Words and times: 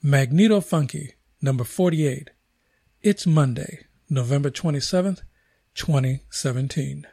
Magneto 0.00 0.60
Funky, 0.60 1.14
number 1.42 1.64
48. 1.64 2.30
It's 3.02 3.26
Monday, 3.26 3.86
November 4.08 4.48
27th, 4.48 5.22
2017. 5.74 7.04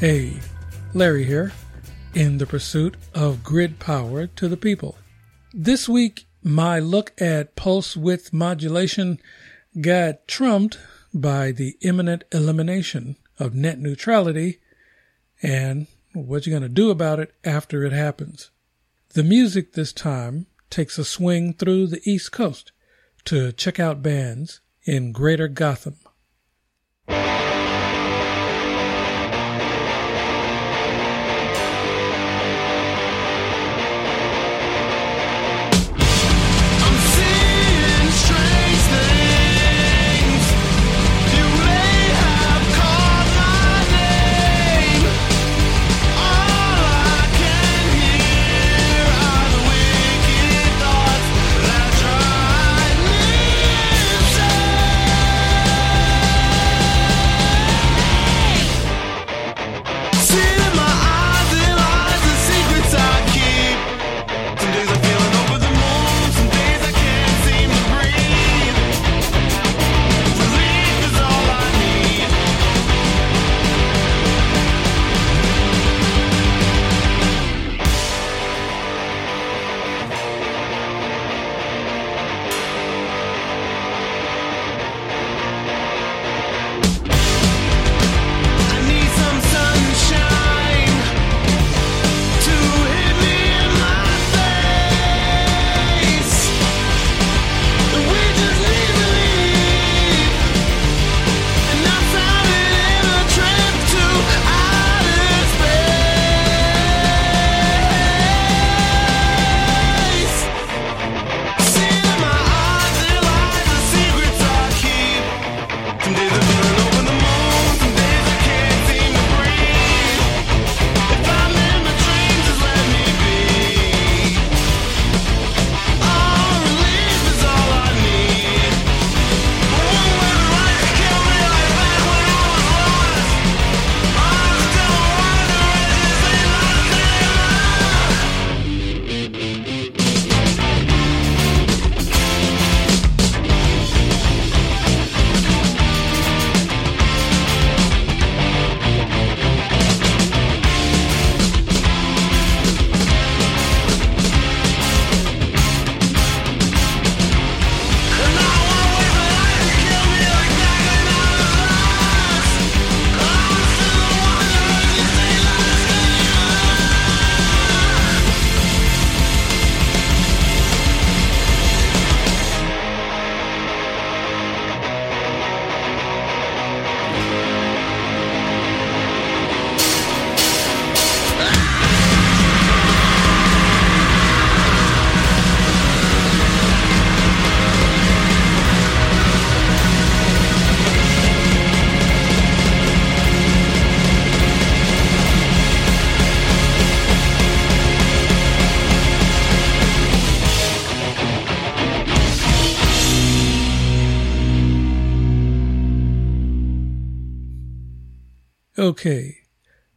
Hey, 0.00 0.40
Larry 0.92 1.22
here, 1.22 1.52
in 2.14 2.38
the 2.38 2.46
pursuit 2.46 2.96
of 3.14 3.44
grid 3.44 3.78
power 3.78 4.26
to 4.26 4.48
the 4.48 4.56
people. 4.56 4.98
This 5.52 5.88
week, 5.88 6.26
my 6.44 6.78
look 6.78 7.12
at 7.18 7.56
pulse 7.56 7.96
width 7.96 8.32
modulation 8.32 9.18
got 9.80 10.28
trumped 10.28 10.78
by 11.12 11.50
the 11.50 11.76
imminent 11.80 12.22
elimination 12.30 13.16
of 13.38 13.54
net 13.54 13.78
neutrality 13.78 14.60
and 15.42 15.86
what 16.12 16.46
you're 16.46 16.58
going 16.58 16.68
to 16.68 16.74
do 16.74 16.90
about 16.90 17.18
it 17.18 17.34
after 17.44 17.84
it 17.84 17.92
happens. 17.92 18.50
The 19.14 19.24
music 19.24 19.72
this 19.72 19.92
time 19.92 20.46
takes 20.70 20.98
a 20.98 21.04
swing 21.04 21.54
through 21.54 21.86
the 21.86 22.00
East 22.04 22.30
Coast 22.30 22.72
to 23.24 23.50
check 23.52 23.80
out 23.80 24.02
bands 24.02 24.60
in 24.84 25.12
Greater 25.12 25.48
Gotham. 25.48 25.96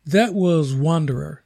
That 0.07 0.33
was 0.33 0.73
Wanderer, 0.73 1.43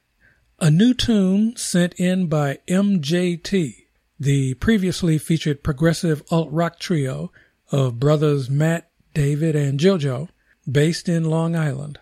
a 0.60 0.70
new 0.70 0.94
tune 0.94 1.56
sent 1.56 1.94
in 1.94 2.28
by 2.28 2.60
MJT, 2.68 3.86
the 4.20 4.54
previously 4.54 5.18
featured 5.18 5.64
progressive 5.64 6.22
alt 6.30 6.48
rock 6.52 6.78
trio 6.78 7.32
of 7.72 7.98
brothers 7.98 8.48
Matt, 8.48 8.88
David, 9.14 9.56
and 9.56 9.80
JoJo, 9.80 10.28
based 10.70 11.08
in 11.08 11.24
Long 11.24 11.56
Island. 11.56 11.98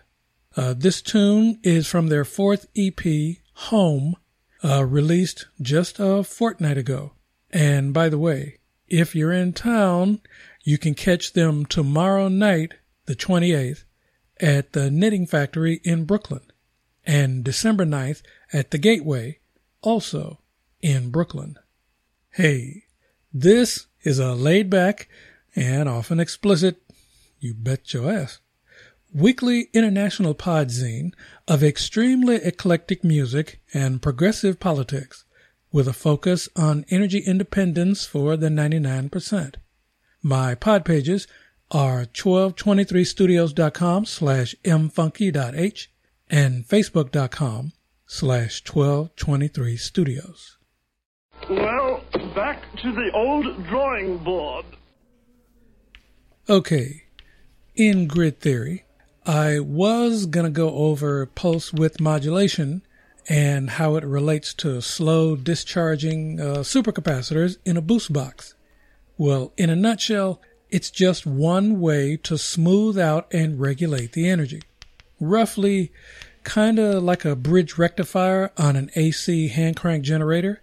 Uh, 0.55 0.75
this 0.77 1.01
tune 1.01 1.59
is 1.63 1.87
from 1.87 2.09
their 2.09 2.23
fourth 2.23 2.67
EP, 2.77 2.99
Home, 3.53 4.15
uh, 4.63 4.85
released 4.85 5.47
just 5.59 5.99
a 5.99 6.23
fortnight 6.23 6.77
ago. 6.77 7.13
And 7.49 7.91
by 7.91 8.07
the 8.07 8.19
way, 8.19 8.59
if 8.87 9.15
you're 9.15 9.33
in 9.33 9.53
town, 9.53 10.21
you 10.63 10.77
can 10.77 10.93
catch 10.93 11.33
them 11.33 11.65
tomorrow 11.65 12.27
night, 12.27 12.75
the 13.05 13.15
28th, 13.15 13.83
at 14.39 14.73
the 14.73 14.91
Knitting 14.91 15.25
Factory 15.25 15.81
in 15.83 16.05
Brooklyn, 16.05 16.41
and 17.05 17.43
December 17.43 17.85
9th 17.85 18.21
at 18.53 18.71
the 18.71 18.77
Gateway, 18.77 19.39
also 19.81 20.39
in 20.81 21.09
Brooklyn. 21.09 21.57
Hey, 22.31 22.83
this 23.33 23.87
is 24.03 24.19
a 24.19 24.33
laid 24.33 24.69
back 24.69 25.07
and 25.55 25.89
often 25.89 26.19
explicit, 26.19 26.81
you 27.39 27.53
bet 27.53 27.93
your 27.93 28.11
ass, 28.11 28.39
weekly 29.13 29.69
international 29.73 30.33
podzine 30.33 31.11
of 31.47 31.63
extremely 31.63 32.35
eclectic 32.35 33.03
music 33.03 33.61
and 33.73 34.01
progressive 34.01 34.59
politics 34.59 35.25
with 35.71 35.87
a 35.87 35.93
focus 35.93 36.49
on 36.55 36.85
energy 36.89 37.19
independence 37.19 38.05
for 38.05 38.37
the 38.37 38.49
99%. 38.49 39.55
My 40.21 40.55
pod 40.55 40.85
pages 40.85 41.27
are 41.71 42.05
1223studios.com 42.05 44.05
slash 44.05 44.55
mfunky.h 44.63 45.90
and 46.31 46.65
facebook.com 46.67 47.73
slash 48.07 48.63
1223studios. 48.63 50.55
Well, 51.49 52.01
back 52.33 52.63
to 52.77 52.91
the 52.91 53.11
old 53.13 53.65
drawing 53.67 54.17
board. 54.19 54.65
Okay, 56.49 57.03
in 57.75 58.07
grid 58.07 58.39
theory, 58.39 58.85
I 59.25 59.59
was 59.59 60.25
going 60.25 60.45
to 60.45 60.51
go 60.51 60.69
over 60.69 61.25
pulse 61.25 61.71
width 61.73 61.99
modulation 61.99 62.81
and 63.29 63.71
how 63.71 63.95
it 63.95 64.03
relates 64.03 64.53
to 64.55 64.81
slow 64.81 65.35
discharging 65.35 66.39
uh, 66.39 66.57
supercapacitors 66.57 67.57
in 67.65 67.77
a 67.77 67.81
boost 67.81 68.11
box. 68.11 68.55
Well, 69.17 69.53
in 69.57 69.69
a 69.69 69.75
nutshell, 69.75 70.41
it's 70.69 70.89
just 70.89 71.25
one 71.25 71.79
way 71.79 72.17
to 72.23 72.37
smooth 72.37 72.97
out 72.97 73.27
and 73.31 73.59
regulate 73.59 74.13
the 74.13 74.27
energy. 74.27 74.61
Roughly, 75.21 75.91
kind 76.43 76.79
of 76.79 77.03
like 77.03 77.23
a 77.23 77.35
bridge 77.35 77.77
rectifier 77.77 78.51
on 78.57 78.75
an 78.75 78.89
AC 78.95 79.49
hand 79.49 79.77
crank 79.77 80.03
generator, 80.03 80.61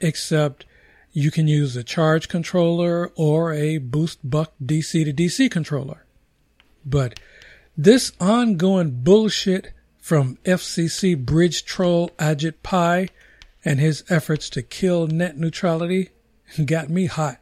except 0.00 0.64
you 1.12 1.30
can 1.30 1.46
use 1.46 1.76
a 1.76 1.84
charge 1.84 2.28
controller 2.28 3.12
or 3.16 3.52
a 3.52 3.78
boost 3.78 4.18
buck 4.28 4.54
DC 4.64 5.04
to 5.04 5.12
DC 5.12 5.50
controller. 5.50 6.04
But 6.84 7.20
this 7.76 8.12
ongoing 8.18 9.02
bullshit 9.02 9.72
from 10.00 10.38
FCC 10.44 11.16
bridge 11.24 11.64
troll 11.64 12.10
Ajit 12.18 12.54
Pai 12.62 13.08
and 13.64 13.78
his 13.78 14.04
efforts 14.08 14.50
to 14.50 14.62
kill 14.62 15.06
net 15.06 15.36
neutrality 15.36 16.10
got 16.64 16.88
me 16.88 17.06
hot 17.06 17.38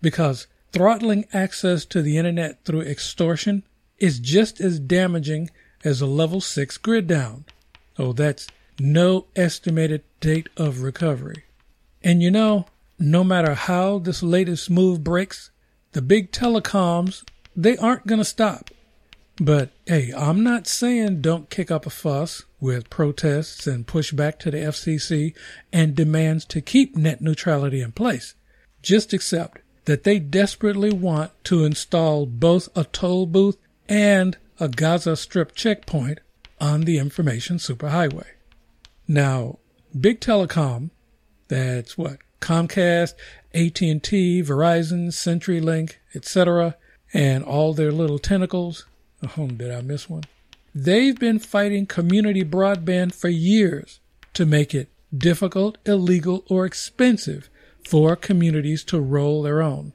because 0.00 0.46
throttling 0.72 1.26
access 1.32 1.84
to 1.84 2.02
the 2.02 2.16
internet 2.16 2.64
through 2.64 2.80
extortion 2.80 3.62
is 3.98 4.18
just 4.18 4.60
as 4.60 4.80
damaging 4.80 5.50
as 5.84 6.00
a 6.00 6.06
level 6.06 6.40
6 6.40 6.78
grid 6.78 7.06
down. 7.06 7.44
Oh, 7.98 8.12
that's 8.12 8.46
no 8.78 9.26
estimated 9.36 10.02
date 10.20 10.48
of 10.56 10.82
recovery. 10.82 11.44
And 12.02 12.22
you 12.22 12.30
know, 12.30 12.66
no 12.98 13.24
matter 13.24 13.54
how 13.54 13.98
this 13.98 14.22
latest 14.22 14.70
move 14.70 15.04
breaks, 15.04 15.50
the 15.92 16.02
big 16.02 16.32
telecoms, 16.32 17.24
they 17.54 17.76
aren't 17.76 18.06
going 18.06 18.20
to 18.20 18.24
stop. 18.24 18.70
But 19.36 19.70
hey, 19.86 20.12
I'm 20.16 20.42
not 20.42 20.66
saying 20.66 21.20
don't 21.20 21.50
kick 21.50 21.70
up 21.70 21.86
a 21.86 21.90
fuss 21.90 22.44
with 22.60 22.90
protests 22.90 23.66
and 23.66 23.86
pushback 23.86 24.38
to 24.40 24.50
the 24.50 24.58
FCC 24.58 25.34
and 25.72 25.94
demands 25.94 26.44
to 26.46 26.60
keep 26.60 26.96
net 26.96 27.20
neutrality 27.20 27.80
in 27.80 27.92
place. 27.92 28.34
Just 28.82 29.12
accept 29.12 29.60
that 29.84 30.04
they 30.04 30.18
desperately 30.18 30.92
want 30.92 31.32
to 31.44 31.64
install 31.64 32.26
both 32.26 32.68
a 32.76 32.84
toll 32.84 33.26
booth 33.26 33.56
and 33.88 34.36
a 34.60 34.68
Gaza 34.68 35.16
Strip 35.16 35.54
checkpoint 35.54 36.20
on 36.60 36.82
the 36.82 36.98
information 36.98 37.56
superhighway. 37.56 38.26
Now, 39.08 39.58
big 39.98 40.20
telecom, 40.20 40.90
that's 41.48 41.98
what 41.98 42.18
Comcast, 42.40 43.14
AT&T, 43.54 44.42
Verizon, 44.42 45.08
CenturyLink, 45.08 45.94
etc., 46.14 46.76
and 47.12 47.44
all 47.44 47.74
their 47.74 47.92
little 47.92 48.18
tentacles, 48.18 48.86
Oh, 49.36 49.46
did 49.46 49.70
I 49.70 49.80
miss 49.82 50.08
one? 50.10 50.24
They've 50.74 51.18
been 51.18 51.38
fighting 51.38 51.86
community 51.86 52.44
broadband 52.44 53.14
for 53.14 53.28
years 53.28 54.00
to 54.34 54.46
make 54.46 54.74
it 54.74 54.88
difficult, 55.16 55.78
illegal, 55.86 56.44
or 56.48 56.64
expensive 56.64 57.48
for 57.84 58.16
communities 58.16 58.82
to 58.84 59.00
roll 59.00 59.42
their 59.42 59.62
own. 59.62 59.92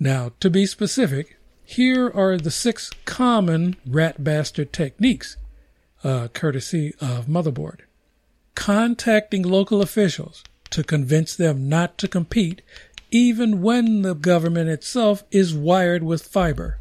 Now, 0.00 0.32
to 0.40 0.50
be 0.50 0.66
specific, 0.66 1.33
here 1.64 2.10
are 2.10 2.36
the 2.36 2.50
six 2.50 2.90
common 3.04 3.76
rat 3.86 4.22
bastard 4.22 4.72
techniques, 4.72 5.36
uh, 6.02 6.28
courtesy 6.28 6.94
of 7.00 7.26
Motherboard. 7.26 7.80
Contacting 8.54 9.42
local 9.42 9.82
officials 9.82 10.44
to 10.70 10.84
convince 10.84 11.34
them 11.34 11.68
not 11.68 11.98
to 11.98 12.08
compete, 12.08 12.62
even 13.10 13.62
when 13.62 14.02
the 14.02 14.14
government 14.14 14.68
itself 14.68 15.24
is 15.30 15.54
wired 15.54 16.02
with 16.02 16.26
fiber 16.26 16.80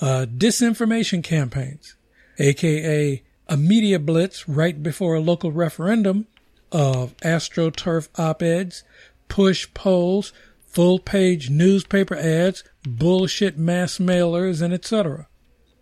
uh, 0.00 0.26
disinformation 0.28 1.22
campaigns, 1.22 1.96
aka 2.38 3.22
a 3.48 3.56
media 3.56 3.98
blitz 3.98 4.48
right 4.48 4.82
before 4.82 5.14
a 5.14 5.20
local 5.20 5.50
referendum 5.50 6.26
of 6.70 7.16
astroturf 7.18 8.08
op-eds, 8.18 8.84
push 9.28 9.72
polls, 9.72 10.32
full 10.78 11.00
page 11.00 11.50
newspaper 11.50 12.14
ads, 12.14 12.62
bullshit 12.84 13.58
mass 13.58 13.98
mailers, 13.98 14.62
and 14.62 14.72
etc. 14.72 15.26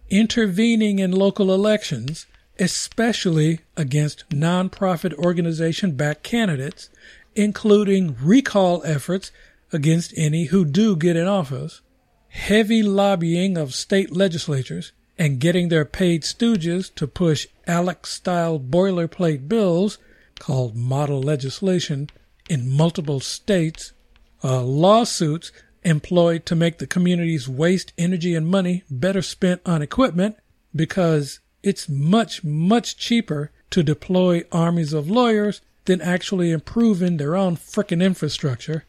Intervening 0.09 1.01
in 1.01 1.13
local 1.13 1.53
elections, 1.53 2.25
especially 2.59 3.61
against 3.77 4.27
nonprofit 4.31 5.13
organization 5.19 5.93
backed 5.97 6.23
candidates, 6.23 6.89
including 7.35 8.17
recall 8.23 8.83
efforts 8.87 9.33
against 9.71 10.15
any 10.17 10.47
who 10.47 10.65
do 10.65 10.97
get 10.97 11.15
in 11.15 11.29
office, 11.29 11.83
heavy 12.29 12.83
lobbying 12.83 13.59
of 13.59 13.75
state 13.75 14.17
legislatures 14.17 14.93
and 15.19 15.41
getting 15.41 15.69
their 15.69 15.85
paid 15.85 16.23
stooges 16.23 16.91
to 16.95 17.07
push 17.07 17.47
ALEC 17.69 18.07
style 18.07 18.59
boilerplate 18.59 19.47
bills 19.47 19.99
called 20.39 20.75
model 20.75 21.21
legislation 21.21 22.09
in 22.49 22.75
multiple 22.75 23.21
states, 23.21 23.93
uh, 24.43 24.63
lawsuits 24.63 25.53
employed 25.85 26.45
to 26.47 26.57
make 26.57 26.79
the 26.79 26.87
communities 26.87 27.49
waste 27.49 27.93
energy 27.97 28.35
and 28.35 28.47
money 28.47 28.83
better 28.91 29.23
spent 29.23 29.61
on 29.65 29.83
equipment 29.83 30.37
because 30.75 31.41
it's 31.63 31.89
much, 31.89 32.45
much 32.45 32.97
cheaper 32.97 33.51
to 33.71 33.83
deploy 33.83 34.43
armies 34.53 34.93
of 34.93 35.11
lawyers 35.11 35.61
than 35.85 36.01
actually 36.01 36.51
improving 36.51 37.17
their 37.17 37.37
own 37.37 37.57
frickin' 37.57 38.03
infrastructure. 38.03 38.85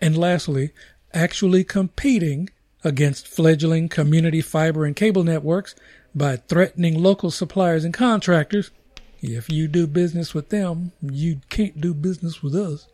And 0.00 0.16
lastly, 0.16 0.72
actually 1.14 1.64
competing 1.64 2.50
against 2.84 3.28
fledgling 3.28 3.88
community 3.88 4.40
fiber 4.40 4.84
and 4.84 4.96
cable 4.96 5.22
networks 5.22 5.74
by 6.14 6.36
threatening 6.36 7.00
local 7.00 7.30
suppliers 7.30 7.84
and 7.84 7.94
contractors. 7.94 8.70
If 9.20 9.48
you 9.48 9.68
do 9.68 9.86
business 9.86 10.34
with 10.34 10.48
them, 10.48 10.92
you 11.00 11.40
can't 11.48 11.80
do 11.80 11.94
business 11.94 12.42
with 12.42 12.54
us. 12.54 12.88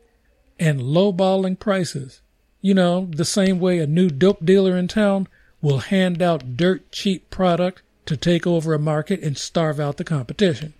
And 0.59 0.81
lowballing 0.81 1.59
prices. 1.59 2.21
You 2.61 2.75
know, 2.75 3.09
the 3.11 3.25
same 3.25 3.61
way 3.61 3.79
a 3.79 3.87
new 3.87 4.09
dope 4.09 4.45
dealer 4.45 4.77
in 4.77 4.89
town 4.89 5.29
will 5.61 5.79
hand 5.79 6.21
out 6.21 6.57
dirt 6.57 6.91
cheap 6.91 7.31
product 7.31 7.83
to 8.07 8.17
take 8.17 8.47
over 8.47 8.75
a 8.75 8.79
market 8.79 9.23
and 9.23 9.37
starve 9.37 9.79
out 9.79 9.97
the 9.97 10.05
competition. 10.05 10.75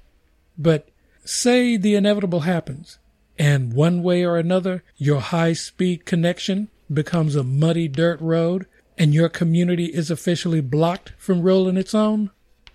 But 0.57 0.89
say 1.25 1.77
the 1.77 1.95
inevitable 1.95 2.41
happens, 2.41 2.99
and 3.39 3.73
one 3.73 4.03
way 4.03 4.25
or 4.25 4.37
another, 4.37 4.83
your 4.97 5.21
high 5.21 5.53
speed 5.53 6.05
connection 6.05 6.69
becomes 6.93 7.37
a 7.37 7.45
muddy 7.45 7.87
dirt 7.87 8.21
road 8.21 8.67
and 8.99 9.15
your 9.15 9.29
community 9.29 9.87
is 9.87 10.11
officially 10.11 10.61
blocked 10.61 11.13
from 11.17 11.43
rolling 11.43 11.77
its 11.77 11.95
own, 11.95 12.31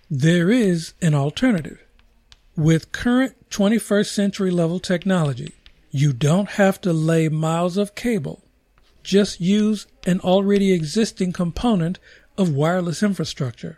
there 0.09 0.49
is 0.49 0.93
an 1.01 1.13
alternative. 1.13 1.83
With 2.55 2.91
current 2.91 3.49
21st 3.49 4.07
century 4.07 4.51
level 4.51 4.79
technology, 4.79 5.53
you 5.95 6.11
don't 6.11 6.49
have 6.49 6.81
to 6.81 6.91
lay 6.91 7.29
miles 7.29 7.77
of 7.77 7.93
cable. 7.93 8.43
Just 9.03 9.39
use 9.39 9.85
an 10.07 10.19
already 10.21 10.73
existing 10.73 11.31
component 11.31 11.99
of 12.35 12.51
wireless 12.51 13.03
infrastructure. 13.03 13.77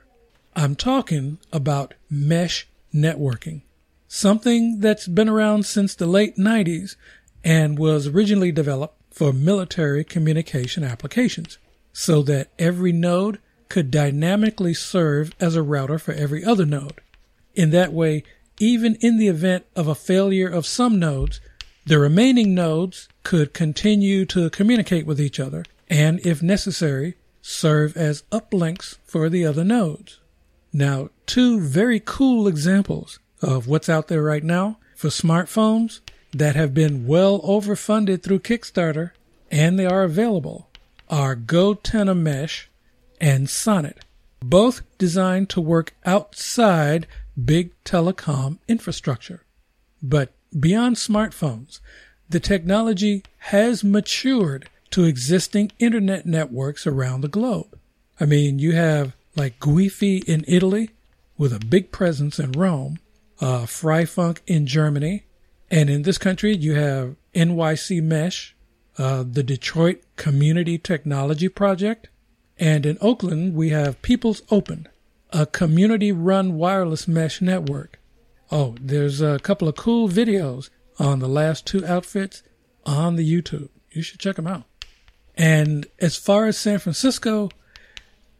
I'm 0.55 0.77
talking 0.77 1.39
about 1.51 1.93
mesh 2.09 2.69
networking, 2.93 3.63
something 4.07 4.79
that's 4.79 5.09
been 5.09 5.27
around 5.27 5.65
since 5.65 5.93
the 5.93 6.05
late 6.05 6.37
90s 6.37 6.95
and 7.43 7.77
was 7.77 8.07
originally 8.07 8.53
developed 8.53 8.97
for 9.11 9.33
military 9.33 10.05
communication 10.05 10.85
applications 10.85 11.57
so 11.91 12.21
that 12.21 12.47
every 12.57 12.93
node 12.93 13.39
could 13.67 13.91
dynamically 13.91 14.73
serve 14.73 15.33
as 15.41 15.57
a 15.57 15.61
router 15.61 15.99
for 15.99 16.13
every 16.13 16.45
other 16.45 16.65
node. 16.65 17.01
In 17.55 17.71
that 17.71 17.91
way, 17.91 18.23
even 18.57 18.95
in 19.01 19.17
the 19.17 19.27
event 19.27 19.65
of 19.75 19.89
a 19.89 19.95
failure 19.95 20.47
of 20.47 20.65
some 20.65 20.97
nodes, 20.97 21.41
the 21.85 21.99
remaining 21.99 22.55
nodes 22.55 23.07
could 23.23 23.53
continue 23.53 24.25
to 24.25 24.49
communicate 24.49 25.05
with 25.05 25.21
each 25.21 25.39
other 25.39 25.63
and, 25.87 26.19
if 26.25 26.41
necessary, 26.41 27.15
serve 27.41 27.95
as 27.95 28.23
uplinks 28.31 28.97
for 29.05 29.29
the 29.29 29.45
other 29.45 29.63
nodes. 29.63 30.19
Now, 30.73 31.09
two 31.25 31.59
very 31.59 32.01
cool 32.03 32.47
examples 32.47 33.19
of 33.41 33.67
what's 33.67 33.87
out 33.87 34.07
there 34.07 34.23
right 34.23 34.43
now 34.43 34.77
for 34.95 35.09
smartphones 35.09 35.99
that 36.33 36.55
have 36.55 36.73
been 36.73 37.05
well 37.05 37.39
overfunded 37.41 38.23
through 38.23 38.39
Kickstarter 38.39 39.11
and 39.51 39.77
they 39.77 39.85
are 39.85 40.03
available 40.03 40.69
are 41.09 41.35
GoTenna 41.35 42.17
Mesh 42.17 42.69
and 43.21 43.49
Sonnet, 43.49 44.03
both 44.39 44.81
designed 44.97 45.49
to 45.51 45.61
work 45.61 45.93
outside 46.05 47.07
big 47.41 47.71
telecom 47.83 48.57
infrastructure. 48.67 49.43
But 50.01 50.33
beyond 50.59 50.95
smartphones, 50.95 51.79
the 52.29 52.39
technology 52.39 53.23
has 53.37 53.83
matured 53.83 54.69
to 54.91 55.03
existing 55.03 55.71
internet 55.79 56.25
networks 56.25 56.87
around 56.87 57.21
the 57.21 57.27
globe. 57.27 57.77
I 58.19 58.25
mean, 58.25 58.59
you 58.59 58.73
have 58.73 59.15
like 59.35 59.59
Guifi 59.59 60.23
in 60.23 60.45
Italy 60.47 60.91
with 61.37 61.53
a 61.53 61.59
big 61.59 61.91
presence 61.91 62.39
in 62.39 62.53
Rome, 62.53 62.99
uh, 63.41 63.63
Freifunk 63.63 64.39
in 64.47 64.65
Germany, 64.65 65.25
and 65.69 65.89
in 65.89 66.03
this 66.03 66.17
country 66.17 66.55
you 66.55 66.75
have 66.75 67.15
NYC 67.33 68.01
Mesh 68.01 68.55
uh, 68.97 69.23
the 69.29 69.43
Detroit 69.43 70.01
Community 70.15 70.77
Technology 70.77 71.49
Project, 71.49 72.07
And 72.57 72.85
in 72.85 72.97
Oakland, 73.01 73.53
we 73.53 73.69
have 73.69 74.01
People's 74.01 74.41
Open, 74.49 74.87
a 75.31 75.45
community 75.45 76.13
run 76.13 76.55
wireless 76.55 77.05
mesh 77.05 77.41
network. 77.41 77.99
Oh, 78.51 78.75
there's 78.79 79.21
a 79.21 79.39
couple 79.39 79.67
of 79.67 79.75
cool 79.75 80.07
videos 80.07 80.69
on 80.99 81.19
the 81.19 81.27
last 81.27 81.65
two 81.65 81.85
outfits 81.85 82.43
on 82.85 83.15
the 83.15 83.29
YouTube. 83.29 83.69
You 83.91 84.01
should 84.01 84.19
check 84.19 84.35
them 84.35 84.47
out. 84.47 84.63
And 85.35 85.87
as 85.99 86.15
far 86.15 86.45
as 86.45 86.57
San 86.57 86.79
Francisco, 86.79 87.49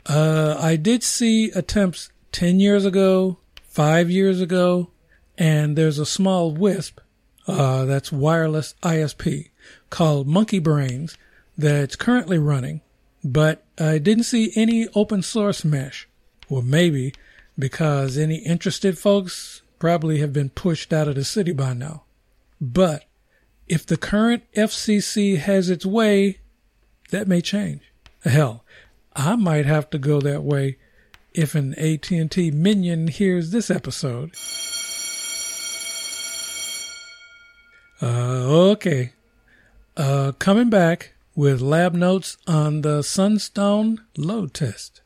uh, 0.06 0.58
I 0.60 0.76
did 0.76 1.04
see 1.04 1.52
attempts 1.52 2.10
10 2.32 2.60
years 2.60 2.86
ago, 2.86 3.40
five 3.64 4.10
years 4.10 4.40
ago, 4.40 4.92
and 5.38 5.78
there's 5.78 6.00
a 6.00 6.06
small 6.06 6.52
WISP, 6.52 7.00
uh, 7.48 7.86
that's 7.86 8.12
wireless 8.12 8.76
ISP 8.82 9.50
called 9.90 10.28
Monkey 10.28 10.60
Brains 10.60 11.18
that's 11.58 11.96
currently 11.96 12.38
running, 12.38 12.82
but 13.24 13.64
I 13.78 13.98
didn't 13.98 14.24
see 14.24 14.52
any 14.56 14.88
open 14.96 15.22
source 15.22 15.64
mesh. 15.64 16.08
Well, 16.50 16.62
maybe 16.62 17.14
because 17.58 18.18
any 18.18 18.38
interested 18.38 18.98
folks 18.98 19.62
probably 19.80 20.20
have 20.20 20.34
been 20.34 20.50
pushed 20.50 20.94
out 20.94 21.08
of 21.08 21.16
the 21.16 21.24
city 21.24 21.52
by 21.52 21.74
now. 21.74 22.04
But 22.60 23.06
if 23.68 23.86
the 23.86 23.98
current 23.98 24.44
FCC 24.56 25.38
has 25.38 25.70
its 25.70 25.86
way, 25.86 26.40
that 27.12 27.28
may 27.28 27.42
change. 27.42 27.82
Hell, 28.24 28.64
I 29.16 29.36
might 29.36 29.66
have 29.66 29.90
to 29.92 29.98
go 29.98 30.20
that 30.22 30.44
way 30.44 30.78
if 31.34 31.56
an 31.56 31.74
AT&T 31.76 32.52
minion 32.52 33.08
hears 33.08 33.52
this 33.52 33.70
episode. 33.70 34.32
Uh, 38.02 38.72
okay. 38.72 39.14
Uh, 39.98 40.32
coming 40.40 40.70
back 40.70 41.14
with 41.36 41.62
lab 41.62 41.94
notes 41.94 42.38
on 42.48 42.82
the 42.82 43.02
Sunstone 43.02 44.06
load 44.18 44.54
test. 44.54 45.02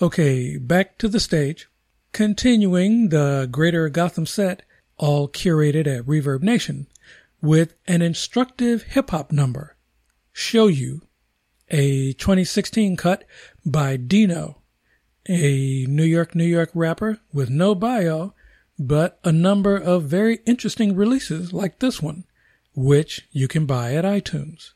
Okay, 0.00 0.56
back 0.56 0.98
to 0.98 1.08
the 1.08 1.20
stage. 1.20 1.68
Continuing 2.12 3.08
the 3.08 3.48
Greater 3.50 3.88
Gotham 3.88 4.26
set, 4.26 4.62
all 4.98 5.28
curated 5.28 5.86
at 5.86 6.04
Reverb 6.04 6.42
Nation, 6.42 6.86
with 7.40 7.74
an 7.86 8.02
instructive 8.02 8.82
hip 8.82 9.08
hop 9.08 9.32
number, 9.32 9.76
Show 10.30 10.66
You, 10.66 11.02
a 11.70 12.12
2016 12.12 12.98
cut 12.98 13.24
by 13.64 13.96
Dino, 13.96 14.60
a 15.26 15.86
New 15.88 16.04
York, 16.04 16.34
New 16.34 16.44
York 16.44 16.70
rapper 16.74 17.18
with 17.32 17.48
no 17.48 17.74
bio, 17.74 18.34
but 18.78 19.18
a 19.24 19.32
number 19.32 19.74
of 19.74 20.02
very 20.02 20.40
interesting 20.44 20.94
releases 20.94 21.54
like 21.54 21.78
this 21.78 22.02
one, 22.02 22.24
which 22.74 23.26
you 23.30 23.48
can 23.48 23.64
buy 23.64 23.94
at 23.94 24.04
iTunes. 24.04 24.72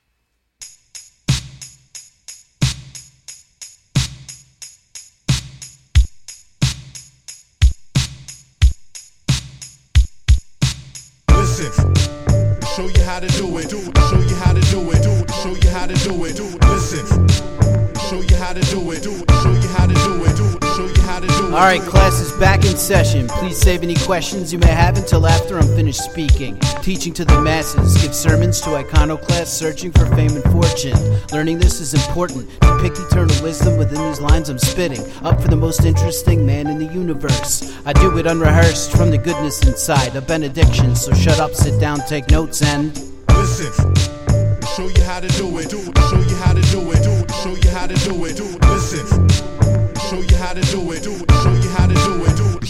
How 13.16 13.20
to 13.20 13.28
do 13.28 13.56
it. 13.56 13.70
Show 13.70 14.20
you 14.20 14.36
how 14.36 14.52
to 14.52 14.60
do 14.60 14.90
it. 14.90 15.30
Show 15.42 15.54
you 15.54 15.70
how 15.70 15.86
to 15.86 15.94
do 15.94 16.24
it. 16.26 16.38
Listen, 16.68 17.28
show 18.10 18.20
you 18.20 18.36
how 18.36 18.52
to 18.52 18.60
do 18.60 18.90
it. 18.90 19.35
All 21.56 21.62
right, 21.62 21.80
class 21.80 22.20
is 22.20 22.32
back 22.32 22.66
in 22.66 22.76
session. 22.76 23.28
Please 23.28 23.56
save 23.56 23.82
any 23.82 23.94
questions 23.94 24.52
you 24.52 24.58
may 24.58 24.72
have 24.72 24.98
until 24.98 25.26
after 25.26 25.56
I'm 25.56 25.66
finished 25.74 26.02
speaking. 26.02 26.58
Teaching 26.82 27.14
to 27.14 27.24
the 27.24 27.40
masses, 27.40 27.96
give 28.02 28.14
sermons 28.14 28.60
to 28.60 28.74
iconoclasts 28.74 29.54
searching 29.54 29.90
for 29.90 30.04
fame 30.14 30.32
and 30.32 30.44
fortune. 30.52 30.98
Learning 31.32 31.58
this 31.58 31.80
is 31.80 31.94
important. 31.94 32.46
Depict 32.60 32.98
eternal 32.98 33.42
wisdom 33.42 33.78
within 33.78 34.06
these 34.06 34.20
lines 34.20 34.50
I'm 34.50 34.58
spitting. 34.58 35.00
Up 35.24 35.40
for 35.40 35.48
the 35.48 35.56
most 35.56 35.86
interesting 35.86 36.44
man 36.44 36.66
in 36.66 36.78
the 36.78 36.92
universe. 36.92 37.74
I 37.86 37.94
do 37.94 38.18
it 38.18 38.26
unrehearsed 38.26 38.92
from 38.94 39.10
the 39.10 39.16
goodness 39.16 39.66
inside. 39.66 40.14
A 40.14 40.20
benediction, 40.20 40.94
so 40.94 41.14
shut 41.14 41.40
up, 41.40 41.54
sit 41.54 41.80
down, 41.80 42.00
take 42.00 42.30
notes, 42.30 42.60
and. 42.60 42.94
Listen, 43.30 43.94
show 44.76 44.88
you 44.88 45.02
how 45.04 45.20
to 45.20 45.28
do 45.28 45.56
it. 45.56 45.70
Show 45.70 46.20
you 46.20 46.36
how 46.36 46.52
to 46.52 46.60
do 46.60 46.92
it. 46.92 47.32
Show 47.42 47.54
you 47.54 47.70
how 47.70 47.86
to 47.86 47.94
do 47.94 48.26
it. 48.26 48.38
Listen, 48.68 49.28
show 50.10 50.20
you 50.20 50.36
how 50.36 50.52
to 50.52 50.60
do 50.60 50.92
it. 50.92 51.35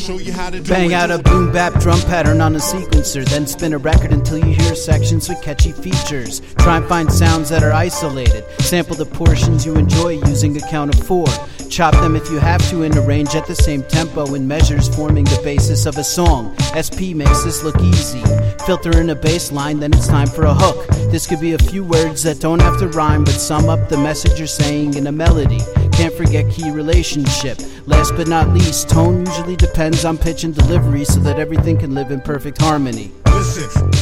Show 0.06 0.18
you 0.18 0.32
how 0.32 0.50
to. 0.50 0.62
Bang 0.62 0.94
out 0.94 1.10
a 1.10 1.18
boom 1.18 1.50
bap 1.50 1.80
drum 1.80 2.00
pattern 2.02 2.40
on 2.40 2.54
a 2.54 2.60
sequencer, 2.60 3.24
then 3.28 3.44
spin 3.44 3.72
a 3.72 3.78
record 3.78 4.12
until 4.12 4.38
you 4.38 4.54
hear 4.54 4.76
sections 4.76 5.28
with 5.28 5.42
catchy 5.42 5.72
features. 5.72 6.42
Try 6.58 6.76
and 6.76 6.86
find 6.86 7.12
sounds 7.12 7.48
that 7.48 7.64
are 7.64 7.72
isolated. 7.72 8.44
Sample 8.60 8.94
the 8.94 9.04
portions 9.04 9.66
you 9.66 9.74
enjoy 9.74 10.10
using 10.10 10.56
a 10.56 10.60
count 10.70 10.94
of 10.94 11.04
four. 11.04 11.26
Chop 11.76 11.92
them 11.92 12.16
if 12.16 12.30
you 12.30 12.38
have 12.38 12.66
to 12.70 12.84
and 12.84 12.96
arrange 12.96 13.34
at 13.34 13.46
the 13.46 13.54
same 13.54 13.82
tempo 13.82 14.32
in 14.32 14.48
measures 14.48 14.88
forming 14.88 15.24
the 15.24 15.38
basis 15.44 15.84
of 15.84 15.98
a 15.98 16.02
song. 16.02 16.56
SP 16.72 17.12
makes 17.12 17.44
this 17.44 17.62
look 17.62 17.78
easy. 17.82 18.22
Filter 18.64 18.98
in 18.98 19.10
a 19.10 19.14
bass 19.14 19.52
line, 19.52 19.78
then 19.78 19.92
it's 19.92 20.08
time 20.08 20.26
for 20.26 20.44
a 20.44 20.54
hook. 20.54 20.86
This 21.10 21.26
could 21.26 21.38
be 21.38 21.52
a 21.52 21.58
few 21.58 21.84
words 21.84 22.22
that 22.22 22.40
don't 22.40 22.62
have 22.62 22.78
to 22.78 22.88
rhyme, 22.88 23.24
but 23.24 23.34
sum 23.34 23.68
up 23.68 23.90
the 23.90 23.98
message 23.98 24.38
you're 24.38 24.46
saying 24.46 24.94
in 24.94 25.06
a 25.06 25.12
melody. 25.12 25.60
Can't 25.92 26.14
forget 26.14 26.50
key 26.50 26.70
relationship. 26.70 27.58
Last 27.84 28.16
but 28.16 28.26
not 28.26 28.48
least, 28.54 28.88
tone 28.88 29.26
usually 29.26 29.56
depends 29.56 30.06
on 30.06 30.16
pitch 30.16 30.44
and 30.44 30.54
delivery 30.54 31.04
so 31.04 31.20
that 31.20 31.38
everything 31.38 31.76
can 31.76 31.94
live 31.94 32.10
in 32.10 32.22
perfect 32.22 32.58
harmony. 32.58 33.12
Listen, 33.26 33.92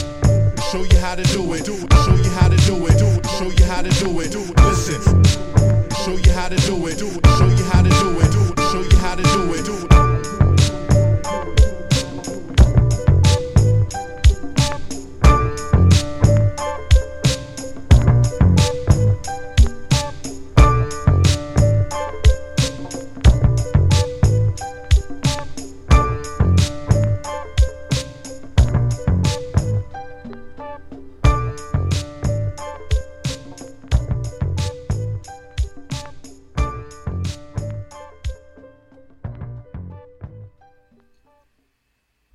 show 0.70 0.84
you 0.84 0.98
how 1.00 1.16
to 1.16 1.24
do 1.24 1.52
it. 1.54 1.66
Show 1.66 2.14
you 2.14 2.30
how 2.38 2.48
to 2.48 2.56
do 2.56 2.86
it. 2.86 3.26
Show 3.30 3.50
you 3.50 3.64
how 3.64 3.82
to 3.82 3.90
do 3.90 4.20
it. 4.20 4.32
Listen, 4.62 5.24
show 6.04 6.16
you 6.16 6.32
how 6.34 6.48
to 6.48 6.56
do 6.68 6.86
it. 6.86 7.23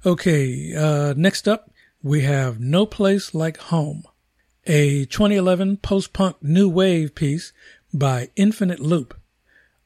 Okay, 0.10 0.74
uh, 0.76 1.14
next 1.16 1.48
up, 1.48 1.70
we 2.02 2.22
have 2.22 2.60
No 2.60 2.88
Place 2.88 3.36
Like 3.36 3.58
Home, 3.58 4.06
a 4.66 5.06
2011 5.06 5.78
post 5.78 6.14
punk 6.14 6.38
new 6.42 6.68
wave 6.68 7.14
piece 7.14 7.54
by 7.94 8.30
Infinite 8.36 8.80
Loop, 8.80 9.14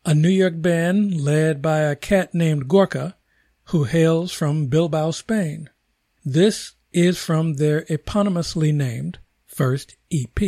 a 0.06 0.16
New 0.16 0.30
York 0.30 0.62
band 0.62 1.20
led 1.20 1.62
by 1.62 1.80
a 1.80 1.98
cat 1.98 2.34
named 2.34 2.70
Gorka, 2.70 3.18
who 3.66 3.84
hails 3.84 4.32
from 4.32 4.68
Bilbao, 4.68 5.12
Spain. 5.12 5.70
This 6.24 6.76
is 6.94 7.18
from 7.18 7.56
their 7.56 7.82
eponymously 7.90 8.74
named 8.74 9.20
first 9.46 9.98
EP. 10.10 10.40